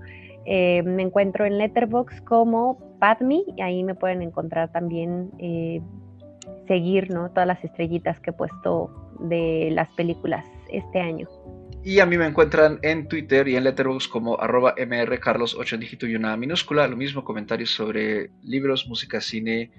[0.46, 5.80] eh, me encuentro en Letterbox como Padme y ahí me pueden encontrar también, eh,
[6.66, 7.30] seguir ¿no?
[7.30, 11.28] todas las estrellitas que he puesto de las películas este año.
[11.82, 15.80] Y a mí me encuentran en Twitter y en Letterboxd como arroba mrcarlos 8 en
[15.80, 16.86] dígito y una minúscula.
[16.86, 19.70] Lo mismo comentarios sobre libros, música, cine,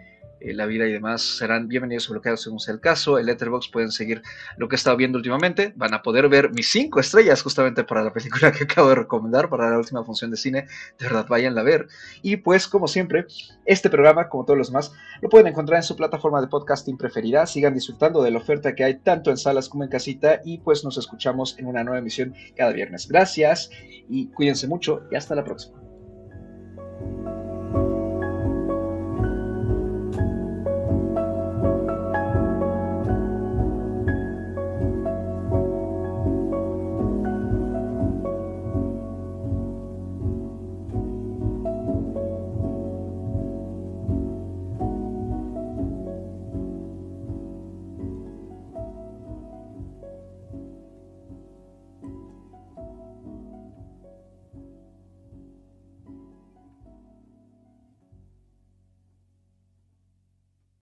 [0.41, 3.17] eh, la vida y demás serán bienvenidos o bloqueados según sea el caso.
[3.17, 4.21] El Letterbox pueden seguir
[4.57, 5.73] lo que he estado viendo últimamente.
[5.75, 9.49] Van a poder ver mis cinco estrellas justamente para la película que acabo de recomendar,
[9.49, 10.67] para la última función de cine.
[10.97, 11.87] De verdad, váyanla a ver.
[12.21, 13.25] Y pues, como siempre,
[13.65, 17.45] este programa, como todos los demás, lo pueden encontrar en su plataforma de podcasting preferida.
[17.45, 20.41] Sigan disfrutando de la oferta que hay tanto en salas como en casita.
[20.43, 23.07] Y pues nos escuchamos en una nueva emisión cada viernes.
[23.07, 23.69] Gracias
[24.09, 25.81] y cuídense mucho y hasta la próxima.